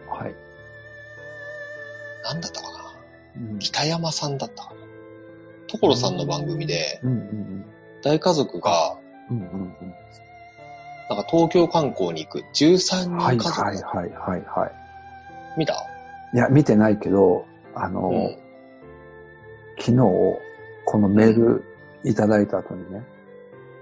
[0.08, 0.34] はい。
[2.24, 2.78] なんだったかな？
[3.52, 4.76] うん北山さんだったかな？
[5.68, 7.64] 所さんの番組で、うんうん
[8.02, 8.98] 大家族が、
[9.30, 9.38] うん。
[9.38, 9.94] うんうん
[11.08, 13.16] なんか東京観光に行く13うん。
[13.18, 14.72] はい人家族、はいはいはいはい。
[15.56, 15.74] 見た？
[16.34, 18.45] いや、見てないけど、あの、うん
[19.78, 20.42] 昨日、こ
[20.98, 21.64] のメール
[22.04, 23.02] いただいた後にね、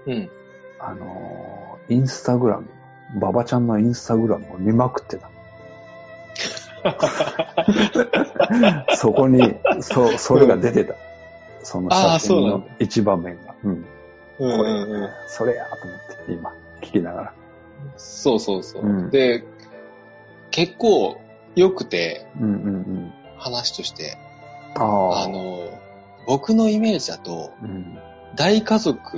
[0.07, 0.29] うん。
[0.79, 2.67] あの、インスタグラム、
[3.19, 5.29] ババちゃんのインスタグラムを見まくってた。
[8.95, 10.95] そこに、そ、それが出てた。
[11.63, 13.55] そのあー写真の一場面が。
[13.63, 13.71] うん。
[13.71, 13.85] うん
[14.37, 15.09] これ、うんうん。
[15.27, 17.33] それやと思って、今、聞きながら。
[17.97, 18.83] そうそうそう。
[18.83, 19.43] うんで、
[20.51, 21.19] 結構
[21.55, 23.13] 良くて、うんうんうん。
[23.37, 24.17] 話として、
[24.75, 25.23] ああ。
[25.23, 25.69] あの、
[26.27, 27.97] 僕のイメージだと、うん。
[28.35, 29.17] 大家族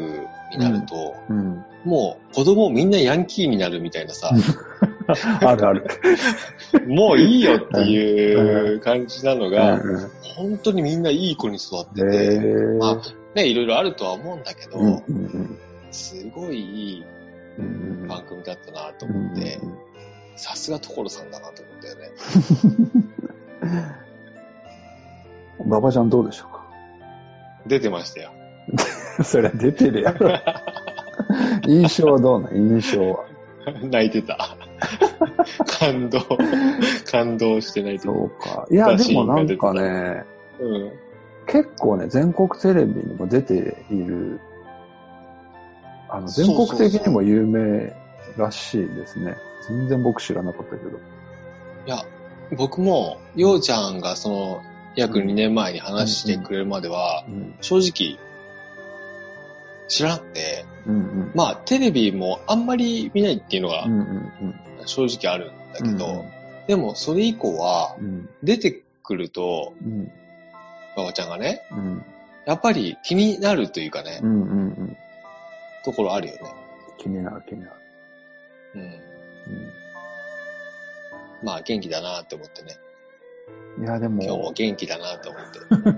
[0.52, 1.64] になると、うん。
[1.86, 4.32] もう子供みんなヤンキーになるみたいなさ、
[5.42, 5.86] あるある。
[6.88, 13.02] もういいよっていう感じなのが、うんうん本当にみんないい子に育ってへて、ーまあ
[13.34, 15.58] ね、いろいろあるとは思うんだけど、うんうんうん
[15.90, 17.06] すごいいい
[17.58, 17.66] うん
[18.04, 19.60] うん番組だったなとうんうん思って、
[20.36, 22.12] さすが所さんだなと思ったよね。
[25.66, 26.57] 馬場ちゃんどうでしょうか？
[27.68, 28.32] 出てましたよ。
[29.24, 30.30] そりゃ出てるやろ。
[31.68, 33.26] 印象はどうなの印象は。
[33.82, 34.58] 泣いてた。
[35.80, 36.20] 感動、
[37.10, 38.14] 感動して泣いてた。
[38.14, 38.68] そうか。
[38.70, 40.24] いや、でもなんかね、
[40.60, 40.92] うん。
[41.48, 44.40] 結構ね、全国テレビにも出ている、
[46.10, 47.94] あの、全国的にも有名
[48.38, 49.36] らしいですね。
[49.68, 50.92] 全然僕知らなかったけど。
[50.92, 52.04] いや、
[52.56, 54.62] 僕も、ようちゃんがその、
[54.98, 57.56] 約2年前に話してくれるまでは、うん。
[57.62, 58.20] 正直、
[59.88, 60.66] 知らなくて。
[61.36, 63.86] まあ、テレビもあんまり見ないっていうのが
[64.86, 65.92] 正直あるんだうん。
[65.92, 66.26] けど、
[66.68, 68.30] でもそれ以降はう、ん。
[68.42, 70.12] 出てくると、うん。
[70.96, 72.06] 馬場ちゃんがね、うん。
[72.46, 74.22] やっぱり気になるというかね。
[75.86, 76.42] ところあるよね。
[76.98, 77.74] 気になる気になる。
[78.76, 78.82] うん。
[78.82, 78.88] う
[81.44, 82.78] まあ、元気だなって思ってね。
[83.82, 83.84] ん。
[83.84, 85.42] いや、でも、今日も元気だなって思っ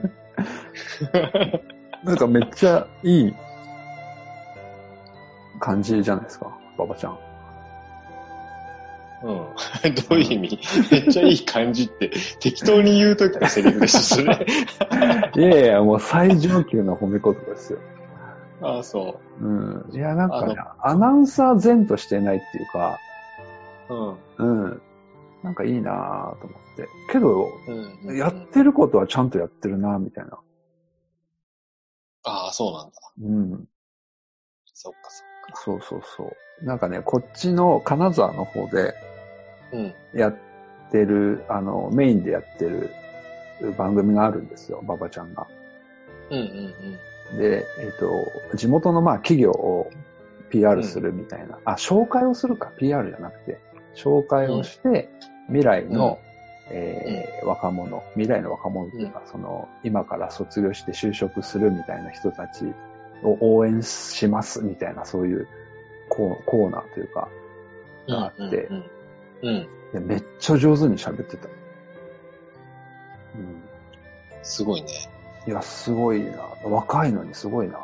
[0.01, 1.63] て。
[2.03, 3.35] なんかめっちゃいい
[5.59, 7.19] 感じじゃないですか、馬場ちゃん。
[9.21, 9.35] うん。
[10.09, 10.59] どういう意味？
[10.91, 14.45] めっちゃいい感じって、適当に言うときのセリフでしょ、それ。
[15.35, 17.79] いやいや、もう最上級の褒め言葉ですよ。
[18.61, 19.89] ああ、そうん。
[19.91, 22.99] いや、なんかね、アナウンサー前としてないっていうか、
[23.89, 23.93] う。
[24.37, 24.63] うん。
[24.63, 24.81] うん。
[25.43, 26.89] なんかいいなぁと思って。
[27.11, 27.49] けど、
[28.05, 28.17] うん。
[28.17, 30.39] やってることはちゃんとやってるなみたいな。
[32.23, 32.95] ああ、そうなんだ。
[33.21, 33.67] うん。
[34.65, 35.61] そっかそっか。
[35.61, 36.65] そうそうそう。
[36.65, 38.93] なんかね、こっちの金沢の方で
[39.71, 39.93] うん。
[40.13, 40.37] やっ
[40.91, 42.89] てる、あの、メインでやってる
[43.77, 45.47] 番組があるんですよ、馬場ちゃんが。
[46.29, 46.99] うんうん
[47.37, 49.91] で、えっ、と、地元のまあ企業を
[50.49, 53.59] PR するみたいな、あ、紹介をするか、PR じゃなくて、
[54.03, 55.09] 紹介をして、
[55.47, 56.19] 未来の、
[56.69, 62.65] えー若者、未来の若者っていうか、その、今から卒業して就職するみたいな人たち
[63.23, 65.47] を応援しますみたいな、そういう
[66.09, 67.27] コーナーというか、
[68.07, 68.15] うん。
[68.15, 68.69] があって。
[69.93, 71.47] でめっちゃ上手に喋ってた。
[71.47, 71.53] うん。
[74.43, 74.87] すごいね。
[75.47, 76.43] いや、すごいな。
[76.63, 77.79] 若いのにすごいな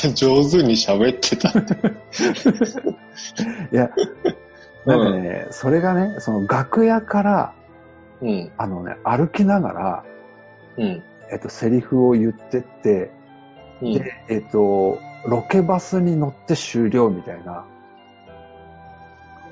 [0.14, 1.74] 上手に喋ってたって。
[3.72, 3.90] いや、
[4.86, 7.54] なんかね、それがね、その楽屋から、
[8.20, 8.52] うん。
[8.56, 10.04] あのね、歩きながら、
[10.76, 11.02] うん。
[11.30, 13.10] えっと、セリフを言ってって、
[13.80, 13.94] うん。
[13.94, 17.64] で、えっと、ロケバスに乗って終了みたいな、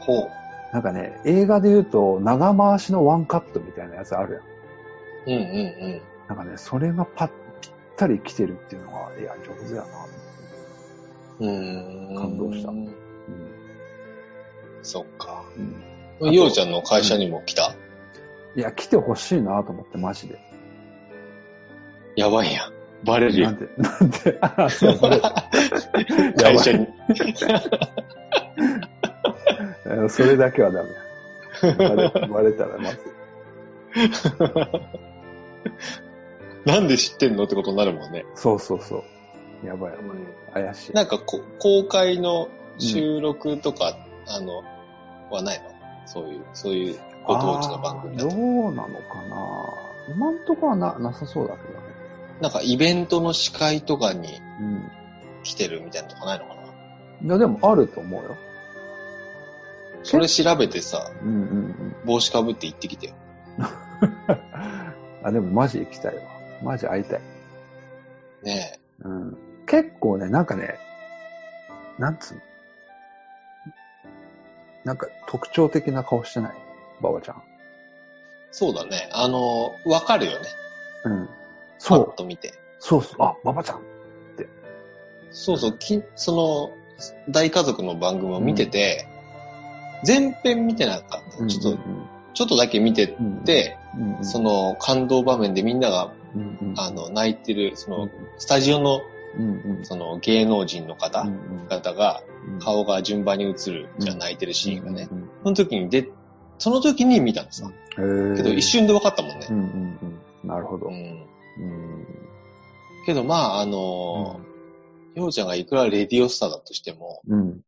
[0.01, 0.31] ほう。
[0.73, 4.35] なんかね、映画で言うと、長回しのワンカットみたいなやつある
[5.27, 5.39] やん。
[5.39, 5.47] うんう
[5.99, 7.31] んなんかね、それがパッ、
[7.61, 9.87] ぴったり来てるっていうのが、いや、上手やな。
[11.47, 12.87] 感動したうん。
[12.87, 12.95] うん。
[14.83, 15.45] そっか。
[16.21, 17.75] うん、ようちゃんの会社にも来た？
[18.57, 20.39] いや、来てほしいなと思って、マジで。
[22.17, 22.73] やばいやん。
[23.05, 23.53] バレるやん。
[23.53, 25.21] なんで、なんで、あ、そう、これ、
[26.37, 26.87] 会社に。
[29.87, 30.91] えー それだけはダメ。
[31.77, 33.01] バレバレたらまずい。
[36.69, 38.25] なんで知ってんのってことになるもんね。
[38.35, 39.05] そうそうそう。
[39.65, 40.65] やばいやばい。
[40.67, 40.93] 怪しい。
[40.93, 42.49] なんかこ、公開の
[42.79, 43.97] 収録とか、
[44.27, 44.63] あの、
[45.31, 45.71] はないの？
[46.07, 48.31] そういう、そういうご当地の番組だと。
[48.31, 48.39] どう
[48.73, 50.15] なのかな？
[50.15, 51.81] 今んとこはな、なさそうだけどね。
[52.41, 54.91] なんかイベントの司会とかにうん。
[55.43, 56.61] 来てるみたいなのとかないのかな？
[57.23, 58.37] いや、でもあると思うよ。
[60.03, 61.95] それ調べてさ、うんうんうん。
[62.07, 63.15] 帽子かぶって行ってきてよ。
[65.23, 66.23] あ、でもマジ行きたいわ。
[66.63, 67.21] マジ会いたい。
[68.43, 68.81] ねえ。
[69.05, 69.39] うん。
[69.71, 70.79] 結構ね、なんかね、
[71.97, 72.41] なんつうの？
[74.83, 76.53] なんか特徴的な顔してない？
[77.01, 77.43] ババちゃん。
[78.51, 79.09] そうだね。
[79.13, 80.49] あの、わかるよね。
[81.05, 81.27] うん。
[81.27, 81.33] パ
[81.79, 82.11] そう。
[82.11, 82.53] ッと見て。
[82.81, 83.23] そうそう。
[83.23, 83.81] あ、ババちゃん。
[85.31, 86.73] そうそう、きその、
[87.29, 89.07] 大家族の番組を見てて、
[90.03, 91.47] 全編見てなかった。
[91.47, 91.79] ちょっと、
[92.35, 99.03] ちょっとだけ見てうん、て、うんうん、その感動場面でみんなが、うんうん、あの、泣いてる、そのうん、スタジオの、
[99.37, 105.09] うんうん、その芸能人の方、うん方が、うん、顔が順番に映る、じゃあ泣いてるシーンがね。
[105.11, 106.09] うんその時にで、
[106.59, 107.65] その時に見たんです
[107.97, 109.57] けど一瞬で分かったもんねうん。
[109.57, 109.99] うん
[110.43, 110.49] うん。
[110.49, 110.87] なるほど。
[110.87, 110.95] ううん。
[110.95, 111.27] ん。
[113.07, 114.41] けどまあ、あの
[115.15, 117.61] ようちゃんがいくらレディオスターだとしても、うん。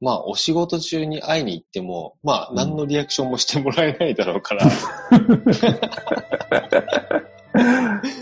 [0.00, 4.70] まあ、お仕事中に会いに行っても、まあ、何のリアクションもしてもらえないだろうから、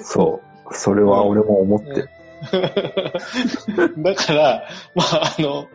[0.03, 0.41] そ
[0.71, 0.75] う。
[0.75, 2.11] それは俺も思ってる。
[4.03, 5.69] だから、まあ、あの、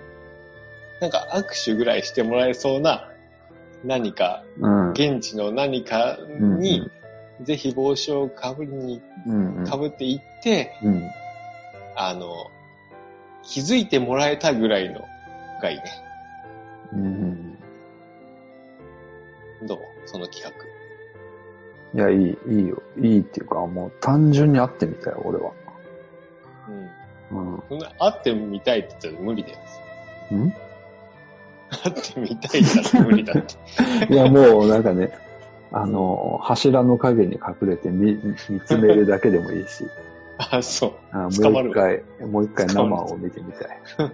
[1.02, 3.10] なんか握手ぐらいしてもらえそうな
[3.84, 4.92] 何か、うん。
[4.92, 6.90] 現地の何かうんに、
[7.42, 9.66] ぜひ帽子をかぶりに、うんうん。
[9.66, 11.10] かぶっていって、うん。
[11.96, 12.50] あの、
[13.44, 15.02] 気づいてもらえたぐらいの
[15.62, 15.84] がいいね。
[16.94, 17.58] うん。
[19.68, 19.80] どう？
[20.06, 20.52] その企画。
[21.96, 22.82] いや、いい、いいよ。
[22.98, 25.52] いいっていうか、もう単純に会ってみたよ、俺は。
[27.70, 27.80] うん。
[27.80, 29.58] 会ってみたいって言ったら無理だよ。
[30.36, 30.54] ん？
[31.70, 33.56] 会ってみたいって言ったら無理だって。
[34.14, 35.12] いや、もうなんかね、
[35.72, 38.14] あの、柱の影に隠れて見
[38.50, 39.86] 見つめるだけでもいいし、
[40.38, 40.94] あ、そう。
[41.12, 43.80] あもう一回、もう一回生を見てみたい。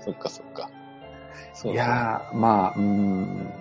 [0.00, 0.70] そっかそっか。
[1.64, 3.52] いやー、まあ、うーん。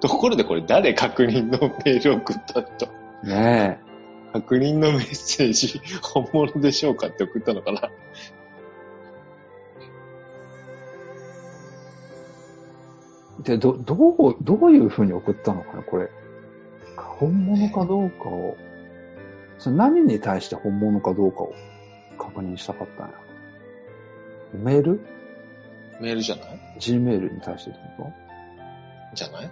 [0.00, 2.88] ところでこれ誰確認のメールを送ったと。
[3.22, 3.78] ね
[4.34, 7.88] 確認のメッセージ、 本物でしょうかって送ったのかな？
[13.40, 13.42] え。
[13.44, 13.94] で、ど、ど
[14.30, 16.10] う、どういう風に送ったのかな、これ。
[16.96, 18.56] 本物かどうかを、
[19.58, 21.54] それ何に対して本物かどうかを
[22.18, 23.14] 確認したかったんや？
[24.54, 25.00] メール？
[26.00, 28.12] メールじゃない ?Gmail に対してってこ
[29.14, 29.50] じゃない？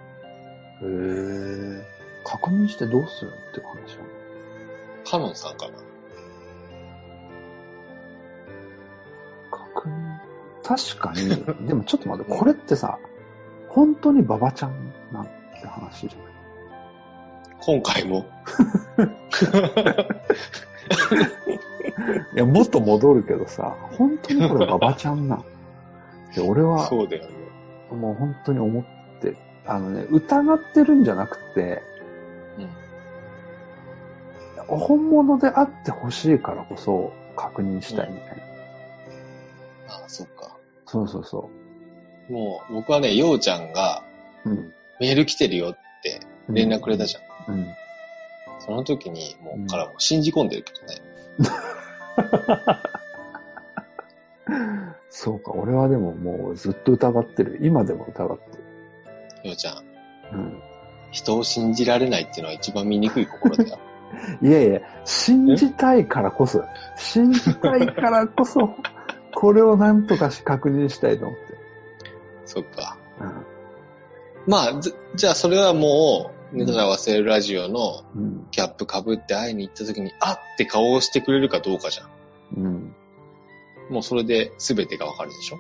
[0.81, 1.83] とへー。
[2.25, 4.22] 確認してどうするって話なの
[5.05, 5.73] カノンさんかな
[9.51, 10.19] 確認。
[10.65, 12.99] 確かに、 でもちょっと待って、これってさ、
[13.69, 15.31] 本当に馬場ちゃんなんて
[15.67, 16.33] 話じゃない？
[17.65, 18.27] 今回も？
[22.35, 25.45] いや、もっと戻るけどさ、本当にこれ馬場ちゃんなん
[26.35, 27.31] で、俺は、 そうだよね。
[27.97, 28.85] もう本当に思っ
[29.21, 29.37] て、
[29.67, 31.92] あのね、疑ってるんじゃなくて、うん。
[34.79, 38.37] 本物であってほしいからこそ確認したいみたい
[39.89, 39.95] な。
[40.05, 40.57] あそっか。
[40.87, 41.51] そうそうそ
[42.29, 44.05] もう、僕はね、ようちゃんが
[44.45, 44.51] う。
[44.51, 44.73] うん。
[45.01, 47.55] メール来てるよって連絡くれたじゃん。
[47.55, 47.67] うん。
[48.61, 50.95] その時に、もう、からもう信じ込んでるけどね。
[55.11, 57.59] そうか、俺はでももうずっと疑ってる。
[57.63, 58.59] 今でも疑って
[59.43, 59.49] る。
[59.49, 59.85] ようちゃん、
[60.33, 60.63] うん。
[61.11, 63.79] 人を信じられないっていうのは一番醜い心だよ。
[64.43, 66.65] いやいや、信じたいからこそ、
[66.97, 68.71] 信じたいからこそ、
[69.35, 71.43] これをなんとかし確認したいと思って。
[72.45, 72.97] そっか。
[73.21, 73.47] うん
[74.45, 78.47] まあ、ずじゃあそれはもう、ネタが忘れるラジオのうん。
[78.51, 82.09] キャップ被って会いに行った時に、あって顔をしてくれるかどうかじゃん。
[82.57, 82.95] うん。
[83.89, 85.59] もうそれで全てがわかるでしょ？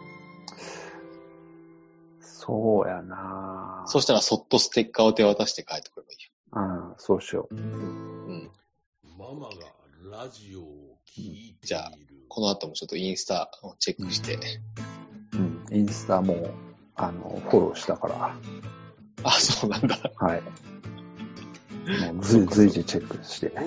[2.20, 7.55] そうやなそしたらそっとステッカーを手渡して帰ってくればいいうん、そうしよう。
[7.55, 7.61] よ。
[7.61, 8.50] うん。
[9.18, 9.55] ママが
[10.24, 11.59] ラジオを聞いている。
[11.62, 11.92] じゃあ
[12.28, 14.38] この後もちょっとインスタをチェックして。
[15.34, 15.64] うん。
[15.70, 16.50] インスタも、
[16.94, 18.36] あの、フォローしたから、
[19.24, 19.98] あ、そうなんだ。
[20.16, 20.42] はい。
[22.12, 23.53] もう随随時チェックして。
[23.55, 23.61] オ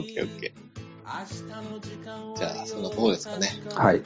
[0.00, 0.54] ッケーオッケ
[2.36, 3.48] じゃあ、そんなところですかね。
[3.74, 4.02] はい。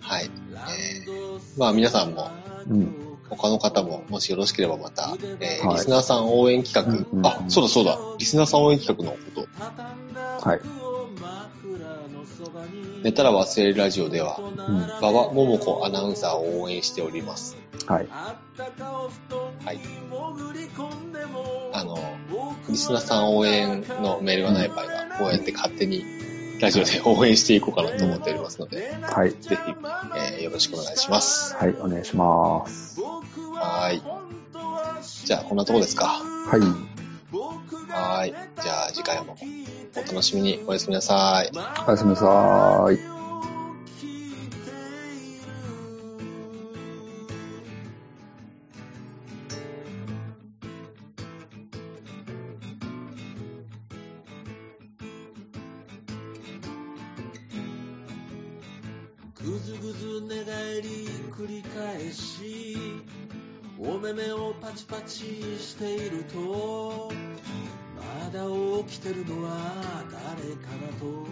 [0.00, 0.30] はい。
[0.70, 2.30] えー、まあ皆さんも、
[2.68, 3.05] うん。
[3.30, 10.60] 他の方も、もしよろしければまた、えーはいリスナーさん応援企画、うんうんあ、そうだそうだ、リスナーさん応援企画のこと、はい。
[13.02, 14.76] 寝たら忘れるラジオでは、うん。
[14.76, 17.56] 馬場桃子アナウンサーを応援しております。
[17.86, 18.08] はい。
[18.08, 19.80] はい。
[21.72, 21.98] あの、
[22.68, 26.04] リスナーさん応援のメールがない場合は、こうやって勝手に
[26.60, 29.30] ラジオで応援していこうかなと思っておりますので、はい。
[29.30, 29.54] ぜひ、
[30.16, 31.54] えーよろしくお願いします。
[31.54, 31.74] はい。
[31.80, 33.00] お願いします。
[33.00, 34.02] はーい。
[35.26, 36.06] じゃあ、こんなとこですか。
[36.06, 36.60] はい。
[37.90, 38.34] はーい。
[38.62, 39.36] じゃあ、次回も
[39.94, 40.62] お楽しみに。
[40.66, 41.50] おやすみなさい。
[41.86, 43.15] おやすみなさい。
[59.46, 62.66] ぐずぐず寝返り繰り返し
[63.78, 65.24] お目目をパチパチ
[65.60, 67.12] していると
[67.96, 68.40] まだ
[68.88, 69.56] 起きてるのは
[70.10, 71.28] 誰かなと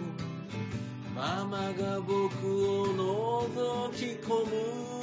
[1.13, 4.95] ママが僕を覗き込む。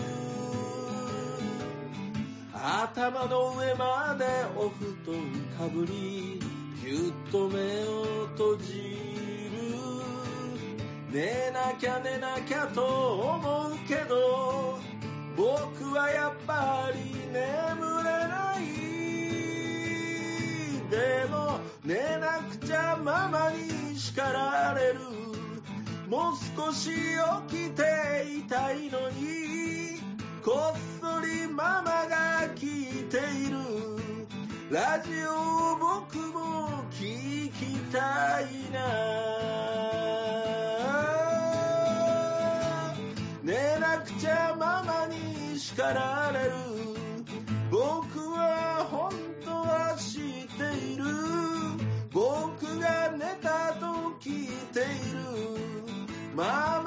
[2.55, 4.25] 頭の上まで
[4.57, 5.21] お布団
[5.59, 6.41] かぶり
[6.83, 7.59] ぎゅっと目
[7.89, 9.12] を閉じ
[11.13, 12.83] 寝なきゃ寝なきゃと
[13.37, 14.79] 思うけど
[15.37, 17.01] 僕はやっぱり
[17.31, 17.43] 眠
[18.03, 18.65] れない。
[20.89, 25.01] でも寝なくちゃママに叱られる。
[26.09, 26.91] もう少し
[27.49, 27.83] 起きて
[28.39, 30.01] いたいのに
[30.43, 33.59] こっそりママが聞いている。
[34.71, 40.02] ラジオを僕も聞きたいな。
[45.75, 46.51] 叱られる。
[47.71, 49.11] 僕は本
[49.43, 51.05] 当は知っている。
[52.11, 53.87] 僕が寝たと
[54.21, 55.23] 聞いている。
[56.37, 56.83] マ